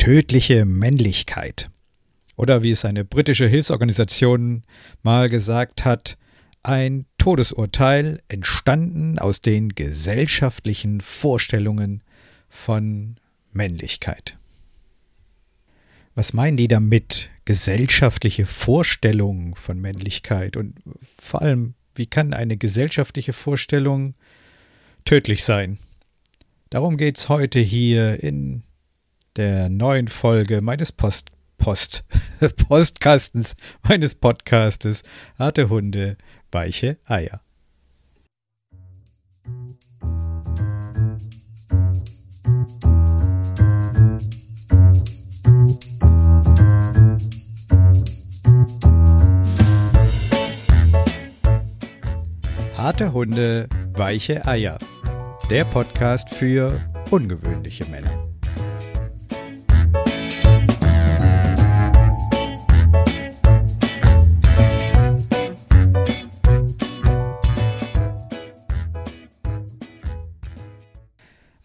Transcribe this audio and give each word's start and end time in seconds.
tödliche 0.00 0.64
Männlichkeit. 0.64 1.70
Oder 2.34 2.62
wie 2.62 2.70
es 2.70 2.86
eine 2.86 3.04
britische 3.04 3.46
Hilfsorganisation 3.46 4.62
mal 5.02 5.28
gesagt 5.28 5.84
hat, 5.84 6.16
ein 6.62 7.04
Todesurteil 7.18 8.22
entstanden 8.26 9.18
aus 9.18 9.42
den 9.42 9.74
gesellschaftlichen 9.74 11.02
Vorstellungen 11.02 12.02
von 12.48 13.16
Männlichkeit. 13.52 14.38
Was 16.14 16.32
meinen 16.32 16.56
die 16.56 16.68
damit? 16.68 17.28
Gesellschaftliche 17.44 18.46
Vorstellungen 18.46 19.54
von 19.54 19.78
Männlichkeit 19.78 20.56
und 20.56 20.76
vor 21.20 21.42
allem, 21.42 21.74
wie 21.94 22.06
kann 22.06 22.32
eine 22.32 22.56
gesellschaftliche 22.56 23.34
Vorstellung 23.34 24.14
tödlich 25.04 25.44
sein? 25.44 25.76
Darum 26.70 26.96
geht 26.96 27.18
es 27.18 27.28
heute 27.28 27.60
hier 27.60 28.22
in 28.22 28.62
der 29.40 29.70
neuen 29.70 30.08
Folge 30.08 30.60
meines 30.60 30.92
Post, 30.92 31.30
Post, 31.56 32.04
Postkastens, 32.68 33.56
meines 33.82 34.14
Podcastes 34.14 35.02
Harte 35.38 35.70
Hunde, 35.70 36.18
weiche 36.52 36.98
Eier. 37.06 37.40
Harte 52.76 53.12
Hunde, 53.14 53.68
weiche 53.94 54.46
Eier. 54.46 54.78
Der 55.48 55.64
Podcast 55.64 56.28
für 56.28 56.78
ungewöhnliche 57.10 57.86
Männer. 57.86 58.29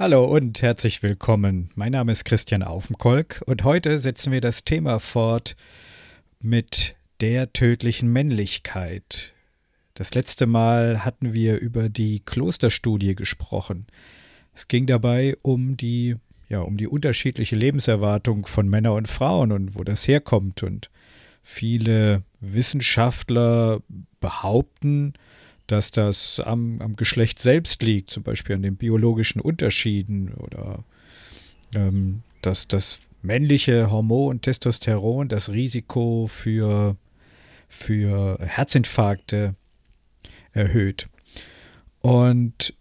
Hallo 0.05 0.25
und 0.25 0.61
herzlich 0.61 1.01
willkommen. 1.01 1.71
Mein 1.73 1.93
Name 1.93 2.11
ist 2.11 2.25
Christian 2.25 2.61
Aufenkolk 2.61 3.41
und 3.47 3.63
heute 3.63 3.99
setzen 3.99 4.31
wir 4.31 4.39
das 4.39 4.63
Thema 4.63 4.99
fort 4.99 5.55
mit 6.39 6.95
der 7.21 7.51
tödlichen 7.53 8.13
Männlichkeit. 8.13 9.33
Das 9.95 10.13
letzte 10.13 10.45
Mal 10.45 11.03
hatten 11.03 11.33
wir 11.33 11.57
über 11.57 11.89
die 11.89 12.19
Klosterstudie 12.19 13.15
gesprochen. 13.15 13.87
Es 14.53 14.67
ging 14.67 14.85
dabei 14.85 15.37
um 15.41 15.75
die, 15.75 16.17
ja, 16.49 16.59
um 16.59 16.77
die 16.77 16.87
unterschiedliche 16.87 17.55
Lebenserwartung 17.55 18.45
von 18.45 18.69
Männern 18.69 18.93
und 18.93 19.07
Frauen 19.07 19.51
und 19.51 19.73
wo 19.73 19.83
das 19.83 20.07
herkommt. 20.07 20.61
Und 20.61 20.91
viele 21.41 22.21
Wissenschaftler 22.41 23.81
behaupten, 24.19 25.13
dass 25.67 25.91
das 25.91 26.39
am, 26.39 26.81
am 26.81 26.95
Geschlecht 26.95 27.39
selbst 27.39 27.81
liegt, 27.81 28.11
zum 28.11 28.23
Beispiel 28.23 28.55
an 28.55 28.61
den 28.61 28.75
biologischen 28.75 29.41
Unterschieden 29.41 30.33
oder 30.33 30.83
ähm, 31.73 32.21
dass 32.41 32.67
das 32.67 32.99
männliche 33.21 33.89
Hormon 33.89 34.41
Testosteron 34.41 35.27
das 35.27 35.49
Risiko 35.49 36.27
für, 36.27 36.95
für 37.67 38.37
Herzinfarkte 38.39 39.55
erhöht. 40.53 41.07
Und 42.01 42.73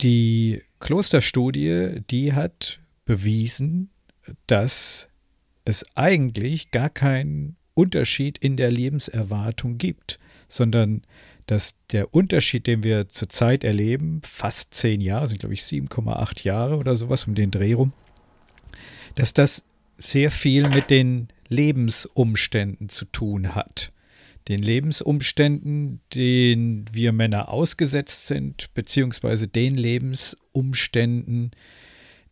die 0.00 0.62
Klosterstudie, 0.80 2.02
die 2.10 2.32
hat 2.32 2.80
bewiesen, 3.04 3.90
dass 4.48 5.08
es 5.64 5.84
eigentlich 5.94 6.72
gar 6.72 6.90
keinen 6.90 7.56
Unterschied 7.74 8.38
in 8.38 8.56
der 8.56 8.70
Lebenserwartung 8.70 9.78
gibt, 9.78 10.18
sondern 10.52 11.02
dass 11.46 11.74
der 11.90 12.14
Unterschied, 12.14 12.66
den 12.66 12.84
wir 12.84 13.08
zurzeit 13.08 13.64
erleben, 13.64 14.20
fast 14.22 14.74
zehn 14.74 15.00
Jahre, 15.00 15.28
sind 15.28 15.40
glaube 15.40 15.54
ich 15.54 15.62
7,8 15.62 16.44
Jahre 16.44 16.76
oder 16.76 16.94
sowas 16.96 17.26
um 17.26 17.34
den 17.34 17.50
Dreh 17.50 17.72
rum, 17.74 17.92
dass 19.16 19.34
das 19.34 19.64
sehr 19.98 20.30
viel 20.30 20.68
mit 20.68 20.90
den 20.90 21.28
Lebensumständen 21.48 22.88
zu 22.88 23.04
tun 23.06 23.54
hat 23.54 23.92
den 24.48 24.62
Lebensumständen, 24.62 26.00
denen 26.14 26.86
wir 26.92 27.12
Männer 27.12 27.48
ausgesetzt 27.48 28.26
sind, 28.26 28.72
beziehungsweise 28.74 29.48
den 29.48 29.74
Lebensumständen, 29.74 31.52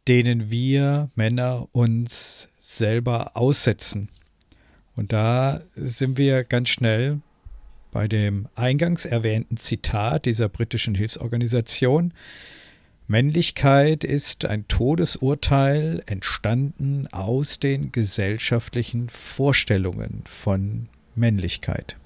denen 0.09 0.51
wir 0.51 1.11
Männer 1.15 1.69
uns 1.73 2.49
selber 2.61 3.37
aussetzen. 3.37 4.09
Und 4.97 5.13
da 5.13 5.61
sind 5.77 6.19
wir 6.19 6.45
ganz 6.45 6.69
schnell 6.69 7.21
bei 7.91 8.09
dem 8.09 8.49
eingangs 8.55 9.05
erwähnten 9.05 9.57
Zitat 9.57 10.27
dieser 10.27 10.49
britischen 10.49 10.95
Hilfsorganisation. 10.95 12.13
Männlichkeit 13.07 14.05
ist 14.05 14.45
ein 14.45 14.69
Todesurteil 14.69 16.03
entstanden 16.07 17.09
aus 17.11 17.59
den 17.59 17.91
gesellschaftlichen 17.91 19.09
Vorstellungen 19.09 20.23
von 20.27 20.89
Männlichkeit. 21.17 21.97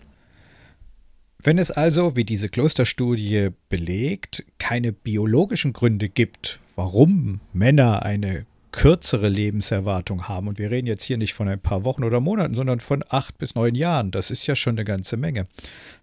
Wenn 1.42 1.58
es 1.58 1.70
also, 1.70 2.16
wie 2.16 2.24
diese 2.24 2.48
Klosterstudie 2.48 3.50
belegt, 3.68 4.44
keine 4.58 4.92
biologischen 4.92 5.74
Gründe 5.74 6.08
gibt, 6.08 6.58
warum 6.74 7.40
Männer 7.52 8.02
eine 8.02 8.46
kürzere 8.74 9.28
Lebenserwartung 9.28 10.26
haben, 10.26 10.48
und 10.48 10.58
wir 10.58 10.68
reden 10.68 10.88
jetzt 10.88 11.04
hier 11.04 11.16
nicht 11.16 11.32
von 11.32 11.46
ein 11.46 11.60
paar 11.60 11.84
Wochen 11.84 12.02
oder 12.02 12.18
Monaten, 12.18 12.54
sondern 12.54 12.80
von 12.80 13.04
acht 13.08 13.38
bis 13.38 13.54
neun 13.54 13.76
Jahren, 13.76 14.10
das 14.10 14.32
ist 14.32 14.48
ja 14.48 14.56
schon 14.56 14.74
eine 14.74 14.84
ganze 14.84 15.16
Menge. 15.16 15.46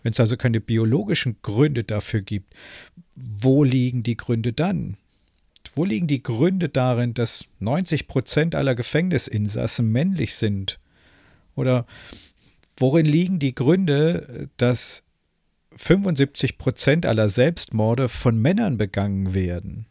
Wenn 0.03 0.13
es 0.13 0.21
also 0.21 0.37
keine 0.37 0.61
biologischen 0.61 1.35
Gründe 1.41 1.83
dafür 1.83 2.21
gibt, 2.21 2.53
wo 3.15 3.65
liegen 3.65 4.03
die 4.03 4.15
Gründe 4.15 4.53
dann? 4.53 4.95
Wo 5.75 5.83
liegen 5.83 6.07
die 6.07 6.23
Gründe 6.23 6.69
darin, 6.69 7.13
dass 7.13 7.45
90 7.59 8.07
Prozent 8.07 8.55
aller 8.55 8.73
Gefängnisinsassen 8.73 9.91
männlich 9.91 10.35
sind? 10.35 10.79
Oder 11.55 11.85
worin 12.77 13.05
liegen 13.05 13.39
die 13.39 13.53
Gründe, 13.53 14.49
dass 14.55 15.03
75 15.75 16.57
Prozent 16.57 17.05
aller 17.05 17.27
Selbstmorde 17.27 18.07
von 18.07 18.41
Männern 18.41 18.77
begangen 18.77 19.33
werden. 19.33 19.87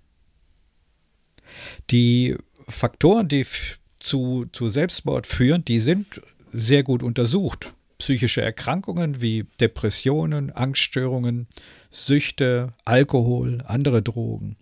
Die 1.90 2.36
Faktoren, 2.70 3.28
die 3.28 3.46
zu, 3.98 4.46
zu 4.52 4.68
Selbstmord 4.68 5.26
führen, 5.26 5.64
die 5.64 5.78
sind 5.78 6.20
sehr 6.52 6.82
gut 6.82 7.02
untersucht. 7.02 7.72
Psychische 7.98 8.40
Erkrankungen 8.40 9.20
wie 9.20 9.46
Depressionen, 9.60 10.50
Angststörungen, 10.50 11.46
Süchte, 11.90 12.72
Alkohol, 12.84 13.62
andere 13.66 14.02
Drogen. 14.02 14.56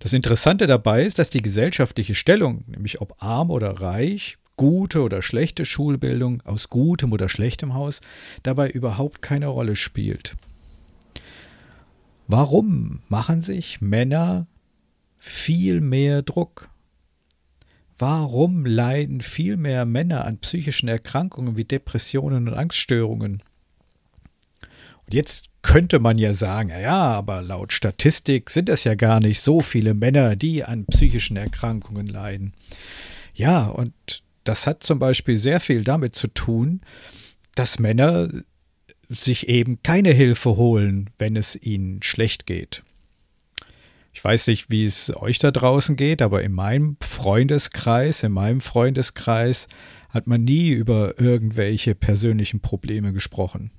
Das 0.00 0.12
Interessante 0.12 0.66
dabei 0.66 1.04
ist, 1.04 1.18
dass 1.18 1.30
die 1.30 1.42
gesellschaftliche 1.42 2.14
Stellung, 2.14 2.64
nämlich 2.66 3.00
ob 3.00 3.22
arm 3.22 3.50
oder 3.50 3.70
reich, 3.80 4.38
gute 4.56 5.02
oder 5.02 5.22
schlechte 5.22 5.64
Schulbildung 5.64 6.42
aus 6.42 6.68
gutem 6.68 7.12
oder 7.12 7.28
schlechtem 7.28 7.74
Haus 7.74 8.00
dabei 8.42 8.70
überhaupt 8.70 9.22
keine 9.22 9.46
Rolle 9.46 9.76
spielt. 9.76 10.36
Warum 12.26 13.00
machen 13.08 13.42
sich 13.42 13.80
Männer 13.80 14.46
viel 15.20 15.80
mehr 15.80 16.22
Druck? 16.22 16.68
Warum 17.98 18.64
leiden 18.64 19.20
viel 19.20 19.58
mehr 19.58 19.84
Männer 19.84 20.24
an 20.24 20.38
psychischen 20.38 20.88
Erkrankungen 20.88 21.56
wie 21.58 21.64
Depressionen 21.64 22.48
und 22.48 22.54
Angststörungen? 22.54 23.42
Und 24.62 25.14
jetzt 25.14 25.50
könnte 25.60 25.98
man 25.98 26.16
ja 26.16 26.32
sagen, 26.32 26.70
ja, 26.70 26.98
aber 26.98 27.42
laut 27.42 27.74
Statistik 27.74 28.48
sind 28.48 28.70
es 28.70 28.84
ja 28.84 28.94
gar 28.94 29.20
nicht 29.20 29.40
so 29.40 29.60
viele 29.60 29.92
Männer, 29.92 30.34
die 30.34 30.64
an 30.64 30.86
psychischen 30.86 31.36
Erkrankungen 31.36 32.06
leiden. 32.06 32.54
Ja, 33.34 33.66
und 33.66 33.92
das 34.44 34.66
hat 34.66 34.82
zum 34.82 34.98
Beispiel 34.98 35.36
sehr 35.36 35.60
viel 35.60 35.84
damit 35.84 36.16
zu 36.16 36.28
tun, 36.28 36.80
dass 37.54 37.78
Männer 37.78 38.30
sich 39.10 39.48
eben 39.48 39.82
keine 39.82 40.12
Hilfe 40.12 40.56
holen, 40.56 41.10
wenn 41.18 41.36
es 41.36 41.54
ihnen 41.54 42.02
schlecht 42.02 42.46
geht. 42.46 42.82
Ich 44.12 44.22
weiß 44.22 44.48
nicht, 44.48 44.70
wie 44.70 44.86
es 44.86 45.14
euch 45.16 45.38
da 45.38 45.50
draußen 45.50 45.96
geht, 45.96 46.20
aber 46.20 46.42
in 46.42 46.52
meinem 46.52 46.96
Freundeskreis, 47.00 48.22
in 48.22 48.32
meinem 48.32 48.60
Freundeskreis 48.60 49.68
hat 50.08 50.26
man 50.26 50.44
nie 50.44 50.70
über 50.70 51.20
irgendwelche 51.20 51.94
persönlichen 51.94 52.60
Probleme 52.60 53.12
gesprochen. 53.12 53.70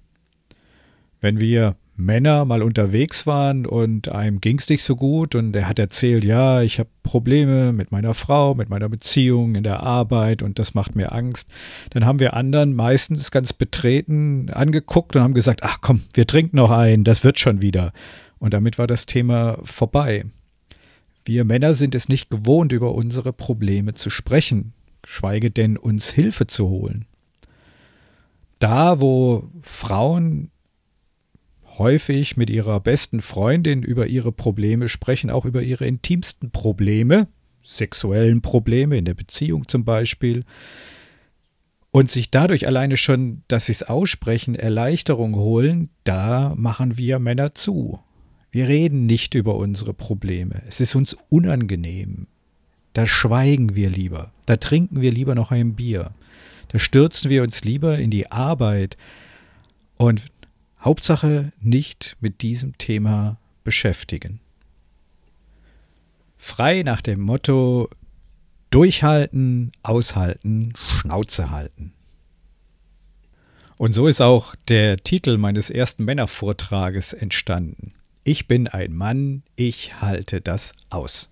Wenn 1.20 1.40
wir 1.40 1.76
Männer 1.98 2.46
mal 2.46 2.64
unterwegs 2.64 3.28
waren 3.28 3.66
und 3.66 4.10
einem 4.10 4.42
ging 4.42 4.58
es 4.58 4.70
nicht 4.70 4.84
so 4.84 4.96
gut 4.96 5.36
und 5.36 5.56
er 5.56 5.68
hat 5.68 5.78
erzählt, 5.78 6.24
ja, 6.24 6.62
ich 6.62 6.80
habe 6.80 6.90
Probleme 7.04 7.74
mit 7.74 7.92
meiner 7.92 8.14
Frau, 8.14 8.56
mit 8.56 8.70
meiner 8.70 8.90
Beziehung, 8.90 9.56
in 9.56 9.64
der 9.64 9.82
Arbeit 9.82 10.42
und 10.42 10.58
das 10.58 10.74
macht 10.74 10.96
mir 10.96 11.12
Angst, 11.12 11.50
dann 11.92 12.06
haben 12.06 12.20
wir 12.20 12.34
anderen 12.34 12.74
meistens 12.74 13.30
ganz 13.30 13.54
betreten 13.54 14.50
angeguckt 14.50 15.16
und 15.16 15.22
haben 15.22 15.34
gesagt, 15.34 15.62
ach 15.64 15.80
komm, 15.82 16.02
wir 16.14 16.26
trinken 16.26 16.58
noch 16.58 16.72
ein, 16.72 17.04
das 17.04 17.24
wird 17.24 17.40
schon 17.40 17.62
wieder. 17.62 17.94
Und 18.42 18.56
damit 18.56 18.80
war 18.80 18.88
das 18.88 19.06
Thema 19.06 19.60
vorbei. 19.64 20.26
Wir 21.26 21.46
Männer 21.46 21.76
sind 21.76 21.94
es 21.94 22.10
nicht 22.10 22.32
gewohnt, 22.32 22.72
über 22.72 22.96
unsere 22.96 23.34
Probleme 23.34 23.94
zu 23.94 24.10
sprechen, 24.10 24.74
geschweige 25.04 25.52
denn 25.52 25.78
uns 25.78 26.10
Hilfe 26.10 26.48
zu 26.48 26.68
holen. 26.68 27.06
Da, 28.58 29.00
wo 29.00 29.48
Frauen 29.62 30.50
häufig 31.78 32.36
mit 32.36 32.50
ihrer 32.50 32.80
besten 32.80 33.22
Freundin 33.22 33.84
über 33.84 34.08
ihre 34.08 34.32
Probleme 34.32 34.90
sprechen, 34.90 35.30
auch 35.30 35.46
über 35.46 35.62
ihre 35.62 35.86
intimsten 35.86 36.50
Probleme, 36.50 37.28
sexuellen 37.62 38.42
Probleme 38.42 38.98
in 38.98 39.06
der 39.06 39.14
Beziehung 39.14 39.68
zum 39.68 39.86
Beispiel, 39.86 40.46
und 41.92 42.10
sich 42.10 42.32
dadurch 42.32 42.66
alleine 42.66 42.98
schon, 42.98 43.44
dass 43.48 43.68
sie 43.68 43.74
es 43.74 43.84
aussprechen, 43.84 44.56
Erleichterung 44.56 45.36
holen, 45.36 45.90
da 46.06 46.56
machen 46.56 46.98
wir 46.98 47.20
Männer 47.20 47.54
zu. 47.54 48.00
Wir 48.52 48.68
reden 48.68 49.06
nicht 49.06 49.34
über 49.34 49.56
unsere 49.56 49.94
Probleme. 49.94 50.62
Es 50.68 50.82
ist 50.82 50.96
uns 50.96 51.16
unangenehm. 51.30 52.28
Da 52.94 53.08
schweigen 53.08 53.76
wir 53.76 53.90
lieber. 53.90 54.32
Da 54.46 54.58
trinken 54.58 55.00
wir 55.00 55.12
lieber 55.12 55.36
noch 55.36 55.52
ein 55.52 55.76
Bier. 55.76 56.12
Da 56.68 56.78
stürzen 56.78 57.30
wir 57.30 57.44
uns 57.44 57.64
lieber 57.64 57.98
in 57.98 58.12
die 58.12 58.30
Arbeit. 58.30 58.98
Und 59.96 60.24
Hauptsache 60.82 61.54
nicht 61.62 62.18
mit 62.20 62.42
diesem 62.42 62.78
Thema 62.78 63.38
beschäftigen. 63.64 64.42
Frei 66.38 66.84
nach 66.84 67.02
dem 67.02 67.22
Motto 67.22 67.90
Durchhalten, 68.72 69.72
aushalten, 69.84 70.74
Schnauze 70.76 71.52
halten. 71.52 71.94
Und 73.78 73.94
so 73.94 74.08
ist 74.08 74.22
auch 74.22 74.56
der 74.68 74.98
Titel 74.98 75.38
meines 75.38 75.70
ersten 75.70 76.06
Männervortrages 76.06 77.14
entstanden. 77.14 77.94
Ich 78.24 78.48
bin 78.48 78.68
ein 78.68 78.94
Mann, 78.94 79.42
ich 79.56 80.00
halte 80.00 80.42
das 80.42 80.74
aus. 80.92 81.32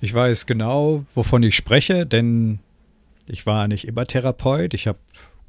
Ich 0.00 0.14
weiß 0.14 0.46
genau, 0.46 1.04
wovon 1.14 1.42
ich 1.42 1.56
spreche, 1.56 2.06
denn 2.06 2.60
ich 3.26 3.44
war 3.44 3.66
nicht 3.66 3.88
immer 3.88 4.06
Therapeut. 4.06 4.74
Ich 4.74 4.86
habe 4.86 5.00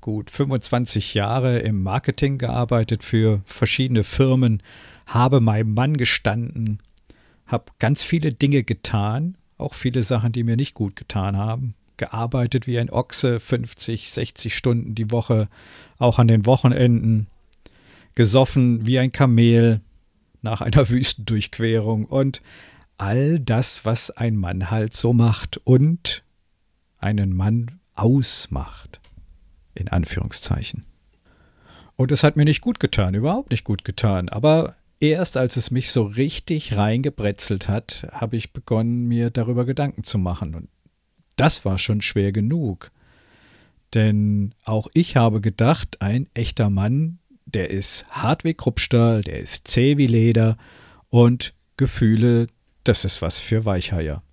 gut 0.02 0.32
25 0.32 1.14
Jahre 1.14 1.60
im 1.60 1.84
Marketing 1.84 2.40
gearbeitet 2.40 3.04
für 3.04 3.42
verschiedene 3.46 4.04
Firmen, 4.04 4.64
habe 5.06 5.42
meinem 5.42 5.76
Mann 5.76 5.98
gestanden, 5.98 6.80
habe 7.46 7.66
ganz 7.78 8.02
viele 8.02 8.34
Dinge 8.34 8.64
getan, 8.64 9.38
auch 9.60 9.76
viele 9.76 10.02
Sachen, 10.02 10.32
die 10.32 10.44
mir 10.44 10.56
nicht 10.56 10.74
gut 10.74 10.96
getan 10.96 11.38
haben. 11.38 11.76
Gearbeitet 11.98 12.66
wie 12.66 12.80
ein 12.80 12.90
Ochse, 12.90 13.40
50, 13.40 14.10
60 14.10 14.56
Stunden 14.56 14.96
die 14.96 15.12
Woche, 15.12 15.50
auch 16.00 16.18
an 16.18 16.28
den 16.28 16.48
Wochenenden. 16.48 17.28
Gesoffen 18.20 18.86
wie 18.86 19.00
ein 19.00 19.14
Kamel 19.14 19.80
nach 20.42 20.60
einer 20.60 20.90
Wüstendurchquerung 20.90 22.04
und 22.04 22.42
all 22.98 23.40
das, 23.40 23.86
was 23.86 24.12
ein 24.12 24.36
Mann 24.36 24.70
halt 24.70 24.94
so 24.94 25.14
macht 25.14 25.62
und 25.64 26.26
einen 26.98 27.34
Mann 27.34 27.80
ausmacht. 27.96 29.00
In 29.74 29.88
Anführungszeichen. 29.88 30.84
Und 31.96 32.12
es 32.12 32.24
hat 32.24 32.36
mir 32.36 32.44
nicht 32.44 32.60
gut 32.60 32.82
getan, 32.82 33.14
überhaupt 33.14 33.52
nicht 33.52 33.64
gut 33.64 33.86
getan. 33.86 34.28
Aber 34.28 34.76
erst 35.00 35.38
als 35.38 35.56
es 35.56 35.72
mich 35.72 35.90
so 35.90 36.04
richtig 36.04 36.76
reingebrezelt 36.76 37.70
hat, 37.70 38.06
habe 38.12 38.36
ich 38.36 38.52
begonnen, 38.52 39.08
mir 39.08 39.30
darüber 39.30 39.64
Gedanken 39.64 40.04
zu 40.04 40.18
machen. 40.18 40.56
Und 40.56 40.68
das 41.38 41.64
war 41.64 41.78
schon 41.78 42.02
schwer 42.02 42.34
genug. 42.34 42.92
Denn 43.94 44.54
auch 44.66 44.90
ich 44.94 45.16
habe 45.16 45.40
gedacht, 45.40 46.02
ein 46.02 46.28
echter 46.34 46.70
Mann, 46.70 47.19
der 47.54 47.70
ist 47.70 48.06
hart 48.10 48.44
wie 48.44 48.54
Kruppstahl, 48.54 49.22
der 49.22 49.40
ist 49.40 49.68
zäh 49.68 49.98
wie 49.98 50.08
Leder 50.08 50.58
und 51.10 51.54
Gefühle, 51.78 52.48
das 52.84 53.06
ist 53.06 53.22
was 53.22 53.40
für 53.40 53.66
Weichheier. 53.66 54.24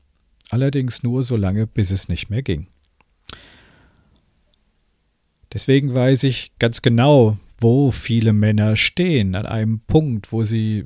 Allerdings 0.51 1.03
nur 1.03 1.25
so 1.25 1.37
lange, 1.37 1.67
bis 1.67 1.91
es 1.91 2.09
nicht 2.09 2.31
mehr 2.31 2.43
ging. 2.43 2.69
Deswegen 5.53 5.95
weiß 5.95 6.25
ich 6.25 6.53
ganz 6.59 6.83
genau, 6.83 7.39
wo 7.59 7.91
viele 7.91 8.33
Männer 8.33 8.77
stehen, 8.77 9.35
an 9.35 9.47
einem 9.47 9.81
Punkt, 9.81 10.31
wo 10.33 10.45
sie 10.45 10.85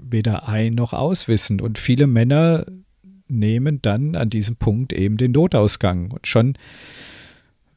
weder 0.00 0.48
ein 0.48 0.74
noch 0.74 0.92
auswissen. 0.92 1.60
Und 1.60 1.78
viele 1.78 2.06
Männer 2.06 2.66
nehmen 3.28 3.82
dann 3.82 4.14
an 4.14 4.30
diesem 4.30 4.56
Punkt 4.56 4.92
eben 4.92 5.16
den 5.16 5.32
Notausgang. 5.32 6.10
Und 6.12 6.26
schon 6.26 6.54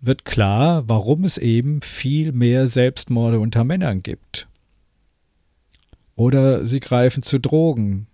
wird 0.06 0.26
klar, 0.26 0.84
warum 0.88 1.24
es 1.24 1.38
eben 1.38 1.82
viel 1.82 2.32
mehr 2.32 2.68
Selbstmorde 2.68 3.40
unter 3.40 3.64
Männern 3.64 4.04
gibt. 4.04 4.48
Oder 6.16 6.66
sie 6.66 6.80
greifen 6.80 7.24
zu 7.24 7.40
Drogen, 7.40 8.08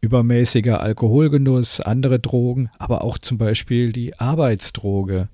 übermäßiger 0.00 0.80
Alkoholgenuss, 0.80 1.80
andere 1.80 2.18
Drogen, 2.18 2.70
aber 2.78 3.04
auch 3.04 3.18
zum 3.18 3.38
Beispiel 3.38 3.92
die 3.92 4.18
Arbeitsdroge. 4.18 5.28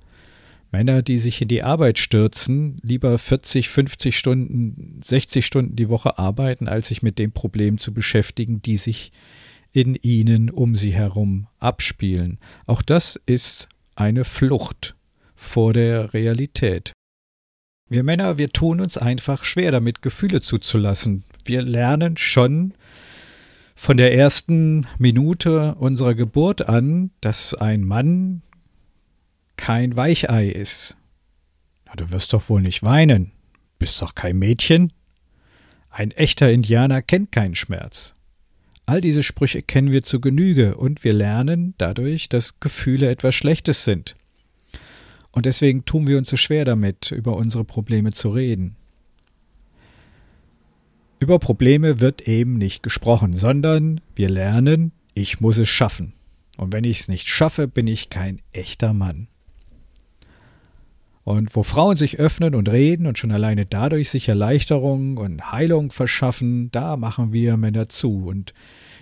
Männer, 0.73 1.03
die 1.03 1.19
sich 1.19 1.43
in 1.43 1.49
die 1.49 1.65
Arbeit 1.65 1.99
stürzen, 1.99 2.79
lieber 2.83 3.19
40, 3.19 3.69
50 3.69 4.17
Stunden, 4.17 5.01
60 5.03 5.45
Stunden 5.45 5.75
die 5.75 5.89
Woche 5.89 6.19
arbeiten, 6.19 6.69
als 6.69 6.89
sich 6.89 7.03
mit 7.03 7.19
den 7.19 7.33
Problemen 7.33 7.79
zu 7.79 7.93
beschäftigen, 7.93 8.63
die 8.63 8.77
sich 8.77 9.11
in 9.73 9.97
ihnen 9.97 10.51
um 10.51 10.77
sie 10.77 10.93
herum 10.93 11.49
abspielen. 11.59 12.39
Auch 12.67 12.83
das 12.83 13.21
ist 13.27 13.69
eine 13.97 14.25
Flucht 14.25 14.95
vor 15.41 15.73
der 15.73 16.13
Realität. 16.13 16.93
Wir 17.89 18.05
Männer, 18.05 18.39
wir 18.39 18.51
tun 18.51 18.81
uns 18.81 18.97
einfach 18.97 19.43
schwer 19.43 19.73
damit, 19.73 20.03
Gefühle 20.03 20.41
zuzulassen. 20.43 21.25
Wir 21.45 21.63
lernen 21.63 22.17
schon 22.17 22.75
von 23.75 23.97
der 23.97 24.15
ersten 24.15 24.87
Minute 24.99 25.75
unserer 25.77 26.15
Geburt 26.15 26.69
an, 26.69 27.11
dass 27.21 27.55
ein 27.55 27.83
Mann 27.83 28.43
kein 29.57 29.97
Weichei 29.97 30.49
ist. 30.49 30.97
Na, 31.87 31.95
du 31.97 32.13
wirst 32.13 32.33
doch 32.33 32.49
wohl 32.49 32.61
nicht 32.61 32.83
weinen. 32.83 33.33
Bist 33.79 34.01
doch 34.03 34.15
kein 34.15 34.39
Mädchen. 34.39 34.93
Ein 35.89 36.13
echter 36.13 36.53
Indianer 36.53 37.03
kennt 37.03 37.33
keinen 37.33 37.57
Schmerz. 37.57 38.15
All 38.87 39.01
diese 39.01 39.23
Sprüche 39.23 39.63
kennen 39.63 39.91
wir 39.91 40.03
zu 40.03 40.21
Genüge 40.21 40.77
und 40.77 41.03
wir 41.03 41.13
lernen 41.13 41.75
dadurch, 41.79 42.29
dass 42.29 42.61
Gefühle 42.61 43.11
etwas 43.11 43.35
Schlechtes 43.35 43.85
sind. 43.85 44.17
Und 45.33 45.47
deswegen 45.47 45.85
tun 45.85 46.07
wir 46.07 46.19
uns 46.19 46.29
so 46.29 46.37
schwer 46.37 46.65
damit, 46.65 47.13
über 47.13 47.37
unsere 47.37 47.65
Probleme 47.65 48.13
zu 48.13 48.31
reden. 48.31 48.77
Über 51.21 51.39
Probleme 51.39 52.01
wird 52.01 52.27
eben 52.27 52.55
nicht 52.55 52.83
gesprochen, 52.83 53.35
sondern 53.35 54.01
wir 54.17 54.29
lernen, 54.29 54.93
ich 55.15 55.41
muss 55.41 55.59
es 55.59 55.69
schaffen. 55.69 56.15
Und 56.57 56.73
wenn 56.73 56.85
ich 56.85 57.01
es 57.01 57.09
nicht 57.09 57.29
schaffe, 57.29 57.69
bin 57.69 57.87
ich 57.87 58.11
kein 58.11 58.41
echter 58.53 58.93
Mann. 58.93 59.29
Und 61.25 61.55
wo 61.55 61.63
Frauen 61.63 61.97
sich 61.97 62.19
öffnen 62.19 62.55
und 62.55 62.69
reden 62.69 63.07
und 63.07 63.19
schon 63.19 63.31
alleine 63.31 63.67
dadurch 63.67 64.11
sich 64.11 64.29
Erleichterung 64.29 65.17
und 65.19 65.53
Heilung 65.53 65.93
verschaffen, 65.93 66.71
da 66.73 66.97
machen 66.97 67.33
wir 67.33 67.57
Männer 67.57 67.89
zu. 67.89 68.27
Und 68.27 68.55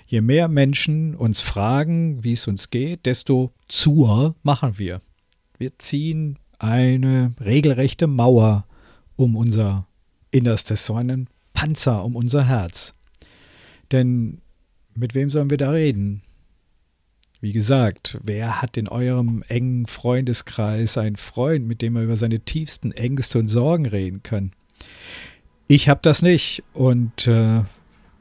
je 0.06 0.20
mehr 0.20 0.49
Menschen 0.49 1.14
uns 1.14 1.40
fragen, 1.40 2.23
wie 2.25 2.32
es 2.32 2.47
uns 2.49 2.70
geht, 2.70 3.06
desto 3.06 3.52
zuer 3.68 4.35
machen 4.42 4.78
wir. 4.78 5.00
Wir 5.59 5.77
ziehen 5.79 6.38
eine 6.59 7.35
regelrechte 7.41 8.07
Mauer 8.07 8.67
um 9.17 9.35
unser 9.35 9.88
Innerstes, 10.31 10.87
so 10.87 10.95
einen 10.95 11.29
Panzer 11.53 12.05
um 12.05 12.15
unser 12.15 12.47
Herz. 12.47 12.95
Denn 13.91 14.41
mit 14.95 15.15
wem 15.15 15.31
sollen 15.31 15.50
wir 15.50 15.57
da 15.57 15.71
reden? 15.71 16.23
Wie 17.41 17.53
gesagt, 17.53 18.19
wer 18.23 18.62
hat 18.62 18.77
in 18.77 18.88
eurem 18.88 19.43
engen 19.49 19.87
Freundeskreis 19.87 20.97
einen 20.97 21.17
Freund, 21.17 21.67
mit 21.67 21.83
dem 21.83 21.97
er 21.97 22.03
über 22.03 22.17
seine 22.17 22.41
tiefsten 22.41 22.93
Ängste 22.93 23.41
und 23.41 23.49
Sorgen 23.49 23.87
reden 23.87 24.23
kann? 24.23 24.53
Ich 25.67 25.88
habe 25.88 26.00
das 26.03 26.23
nicht. 26.23 26.62
Und 26.73 27.27
äh, 27.27 27.62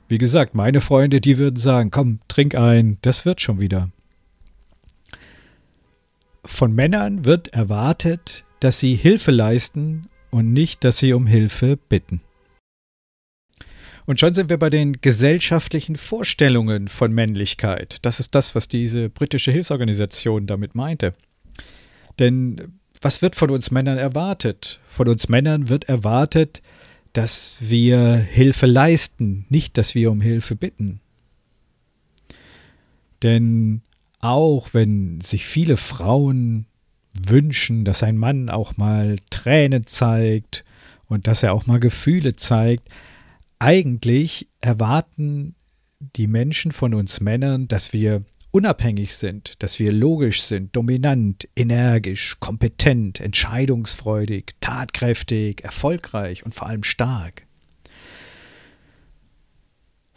wie 0.07 0.17
gesagt, 0.17 0.55
meine 0.55 0.81
Freunde, 0.81 1.21
die 1.21 1.37
würden 1.37 1.57
sagen, 1.57 1.91
komm, 1.91 2.19
trink 2.27 2.55
ein, 2.55 2.97
das 3.01 3.25
wird 3.25 3.41
schon 3.41 3.59
wieder. 3.59 3.89
Von 6.47 6.73
Männern 6.73 7.25
wird 7.25 7.49
erwartet, 7.49 8.45
dass 8.61 8.79
sie 8.79 8.95
Hilfe 8.95 9.31
leisten 9.31 10.07
und 10.31 10.53
nicht, 10.53 10.83
dass 10.83 10.97
sie 10.97 11.13
um 11.13 11.27
Hilfe 11.27 11.77
bitten. 11.77 12.21
Und 14.05 14.19
schon 14.21 14.33
sind 14.33 14.49
wir 14.49 14.57
bei 14.57 14.69
den 14.69 15.01
gesellschaftlichen 15.01 15.97
Vorstellungen 15.97 16.87
von 16.87 17.11
Männlichkeit. 17.11 17.97
Das 18.03 18.21
ist 18.21 18.33
das, 18.33 18.55
was 18.55 18.69
diese 18.69 19.09
britische 19.09 19.51
Hilfsorganisation 19.51 20.47
damit 20.47 20.73
meinte. 20.73 21.13
Denn 22.17 22.79
was 23.01 23.21
wird 23.21 23.35
von 23.35 23.51
uns 23.51 23.69
Männern 23.69 23.97
erwartet? 23.97 24.79
Von 24.87 25.09
uns 25.09 25.27
Männern 25.27 25.67
wird 25.67 25.89
erwartet, 25.89 26.61
dass 27.11 27.57
wir 27.61 28.15
Hilfe 28.15 28.65
leisten, 28.65 29.45
nicht 29.49 29.77
dass 29.77 29.93
wir 29.93 30.09
um 30.09 30.21
Hilfe 30.21 30.55
bitten. 30.55 31.01
Denn 33.21 33.81
auch 34.19 34.73
wenn 34.73 35.21
sich 35.21 35.45
viele 35.45 35.77
Frauen 35.77 36.65
wünschen, 37.13 37.85
dass 37.85 38.03
ein 38.03 38.17
Mann 38.17 38.49
auch 38.49 38.77
mal 38.77 39.17
Tränen 39.29 39.87
zeigt 39.87 40.63
und 41.07 41.27
dass 41.27 41.43
er 41.43 41.53
auch 41.53 41.65
mal 41.65 41.79
Gefühle 41.79 42.35
zeigt, 42.35 42.89
eigentlich 43.59 44.47
erwarten 44.59 45.55
die 45.99 46.27
Menschen 46.27 46.71
von 46.71 46.93
uns 46.93 47.21
Männern, 47.21 47.67
dass 47.67 47.93
wir 47.93 48.23
unabhängig 48.51 49.15
sind, 49.15 49.61
dass 49.63 49.79
wir 49.79 49.91
logisch 49.91 50.43
sind, 50.43 50.75
dominant, 50.75 51.47
energisch, 51.55 52.37
kompetent, 52.39 53.19
entscheidungsfreudig, 53.19 54.55
tatkräftig, 54.61 55.63
erfolgreich 55.63 56.45
und 56.45 56.53
vor 56.53 56.67
allem 56.67 56.83
stark. 56.83 57.46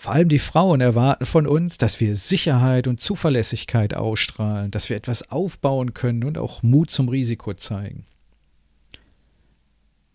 Vor 0.00 0.12
allem 0.12 0.30
die 0.30 0.38
Frauen 0.38 0.80
erwarten 0.80 1.26
von 1.26 1.47
uns, 1.47 1.76
dass 1.76 2.00
wir 2.00 2.16
Sicherheit 2.16 2.87
und 2.87 3.02
Zuverlässigkeit 3.02 3.92
ausstrahlen, 3.92 4.71
dass 4.71 4.88
wir 4.88 4.97
etwas 4.97 5.30
aufbauen 5.30 5.92
können 5.92 6.25
und 6.25 6.38
auch 6.38 6.62
Mut 6.62 6.90
zum 6.90 7.11
Risiko 7.11 7.52
zeigen. 7.52 8.07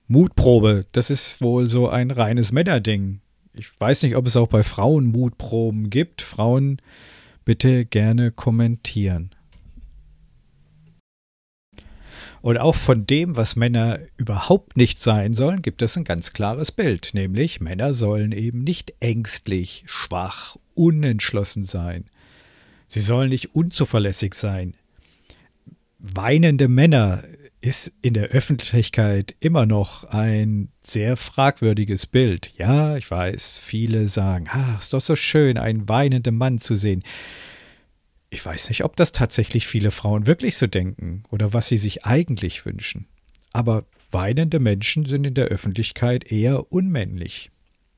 Mutprobe, 0.07 0.87
das 0.91 1.11
ist 1.11 1.39
wohl 1.39 1.67
so 1.67 1.87
ein 1.87 2.09
reines 2.09 2.51
Männerding. 2.51 3.19
Ich 3.53 3.79
weiß 3.79 4.01
nicht, 4.01 4.15
ob 4.15 4.25
es 4.25 4.35
auch 4.35 4.47
bei 4.47 4.63
Frauen 4.63 5.05
Mutproben 5.05 5.91
gibt. 5.91 6.23
Frauen 6.23 6.81
bitte 7.43 7.85
gerne 7.85 8.31
kommentieren. 8.31 9.34
Und 12.45 12.59
auch 12.59 12.75
von 12.75 13.07
dem, 13.07 13.37
was 13.37 13.55
Männer 13.55 13.97
überhaupt 14.17 14.77
nicht 14.77 14.99
sein 14.99 15.33
sollen, 15.33 15.63
gibt 15.63 15.81
es 15.81 15.97
ein 15.97 16.03
ganz 16.03 16.31
klares 16.31 16.71
Bild, 16.71 17.15
nämlich 17.15 17.59
Männer 17.59 17.95
sollen 17.95 18.31
eben 18.33 18.63
nicht 18.63 18.93
ängstlich, 18.99 19.83
schwach, 19.87 20.55
unentschlossen 20.75 21.63
sein. 21.63 22.05
Sie 22.87 22.99
sollen 22.99 23.29
nicht 23.29 23.55
unzuverlässig 23.55 24.35
sein. 24.35 24.75
Weinende 25.97 26.67
Männer 26.67 27.23
ist 27.61 27.91
in 28.03 28.13
der 28.13 28.27
Öffentlichkeit 28.27 29.33
immer 29.39 29.65
noch 29.65 30.03
ein 30.03 30.69
sehr 30.83 31.17
fragwürdiges 31.17 32.05
Bild. 32.05 32.53
Ja, 32.59 32.95
ich 32.95 33.09
weiß, 33.09 33.57
viele 33.57 34.07
sagen, 34.07 34.45
ach, 34.51 34.81
ist 34.81 34.93
doch 34.93 35.01
so 35.01 35.15
schön, 35.15 35.57
einen 35.57 35.89
weinenden 35.89 36.37
Mann 36.37 36.59
zu 36.59 36.75
sehen. 36.75 37.01
Ich 38.35 38.45
weiß 38.45 38.67
nicht, 38.69 38.83
ob 38.83 38.97
das 38.97 39.13
tatsächlich 39.13 39.65
viele 39.65 39.91
Frauen 39.91 40.27
wirklich 40.27 40.57
so 40.57 40.67
denken 40.67 41.23
oder 41.29 41.53
was 41.53 41.69
sie 41.69 41.77
sich 41.77 42.03
eigentlich 42.05 42.65
wünschen. 42.65 43.07
Aber 43.53 43.85
weinende 44.11 44.59
Menschen 44.59 45.05
sind 45.05 45.25
in 45.25 45.35
der 45.35 45.45
Öffentlichkeit 45.45 46.29
eher 46.29 46.71
unmännlich. 46.71 47.49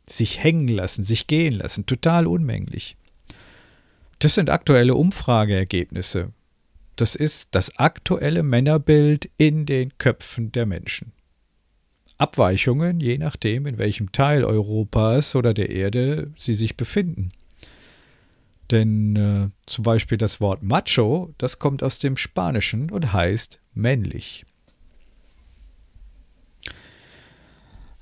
Sich 0.08 0.44
hängen 0.44 0.67
lassen, 0.67 1.03
sich 1.03 1.25
gehen 1.25 1.56
lassen, 1.56 1.88
total 1.88 2.27
unmännlich. 2.27 2.98
Das 4.20 4.36
sind 4.36 4.50
aktuelle 4.50 4.94
Umfrageergebnisse 4.94 6.32
das 6.98 7.13
ist 7.15 7.50
das 7.51 7.77
aktuelle 7.77 8.44
Männerbild 8.44 9.29
in 9.38 9.65
den 9.65 9.98
Köpfen 10.00 10.51
der 10.51 10.65
Menschen. 10.65 11.13
Abweichungen, 12.17 13.00
je 13.00 13.20
nachdem, 13.20 13.67
in 13.67 13.77
welchem 13.77 14.12
Teil 14.12 14.44
Europas 14.44 15.36
oder 15.36 15.53
der 15.53 15.70
Erde 15.70 16.34
sie 16.36 16.56
sich 16.56 16.75
befinden. 16.75 17.29
Denn 18.71 19.15
äh, 19.15 19.50
zum 19.65 19.83
Beispiel 19.83 20.17
das 20.17 20.41
Wort 20.41 20.63
Macho, 20.63 21.33
das 21.38 21.59
kommt 21.59 21.83
aus 21.83 22.00
dem 22.00 22.17
Spanischen 22.17 22.89
und 22.91 23.13
heißt 23.13 23.62
männlich. 23.74 24.45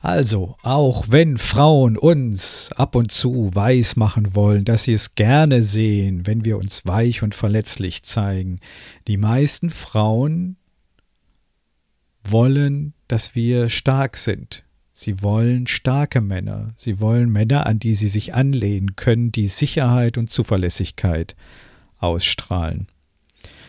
Also, 0.05 0.55
auch 0.62 1.05
wenn 1.10 1.39
Frauen 1.39 1.98
uns 1.98 2.69
ab 2.75 2.93
und 2.93 3.12
zu 3.12 3.50
weiß 3.55 3.95
machen 3.95 4.36
wollen, 4.36 4.63
dass 4.63 4.84
sie 4.84 4.93
es 4.93 5.15
gerne 5.15 5.63
sehen, 5.63 6.27
wenn 6.27 6.45
wir 6.45 6.60
uns 6.60 6.86
weich 6.86 7.24
und 7.24 7.34
verletzlich 7.34 8.03
zeigen, 8.03 8.60
die 9.07 9.17
meisten 9.17 9.72
Frauen 9.72 10.57
wollen, 12.24 12.93
dass 13.07 13.34
wir 13.34 13.69
stark 13.69 14.17
sind. 14.17 14.63
Sie 14.98 15.22
wollen 15.22 15.68
starke 15.68 16.22
Männer. 16.22 16.72
Sie 16.78 17.02
wollen 17.02 17.30
Männer, 17.30 17.68
an 17.68 17.80
die 17.80 17.96
sie 17.96 18.08
sich 18.08 18.34
anlehnen 18.34 18.96
können, 18.96 19.30
die 19.30 19.50
Sicherheit 19.50 20.18
und 20.18 20.30
Zuverlässigkeit 20.30 21.36
ausstrahlen. 21.98 22.88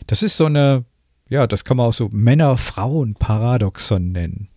Das 0.06 0.22
ist 0.22 0.36
so 0.36 0.44
eine, 0.44 0.84
ja, 1.28 1.48
das 1.48 1.64
kann 1.64 1.78
man 1.78 1.86
auch 1.86 1.94
so 1.94 2.08
Männer-Frauen-Paradoxon 2.12 4.12
nennen. 4.12 4.50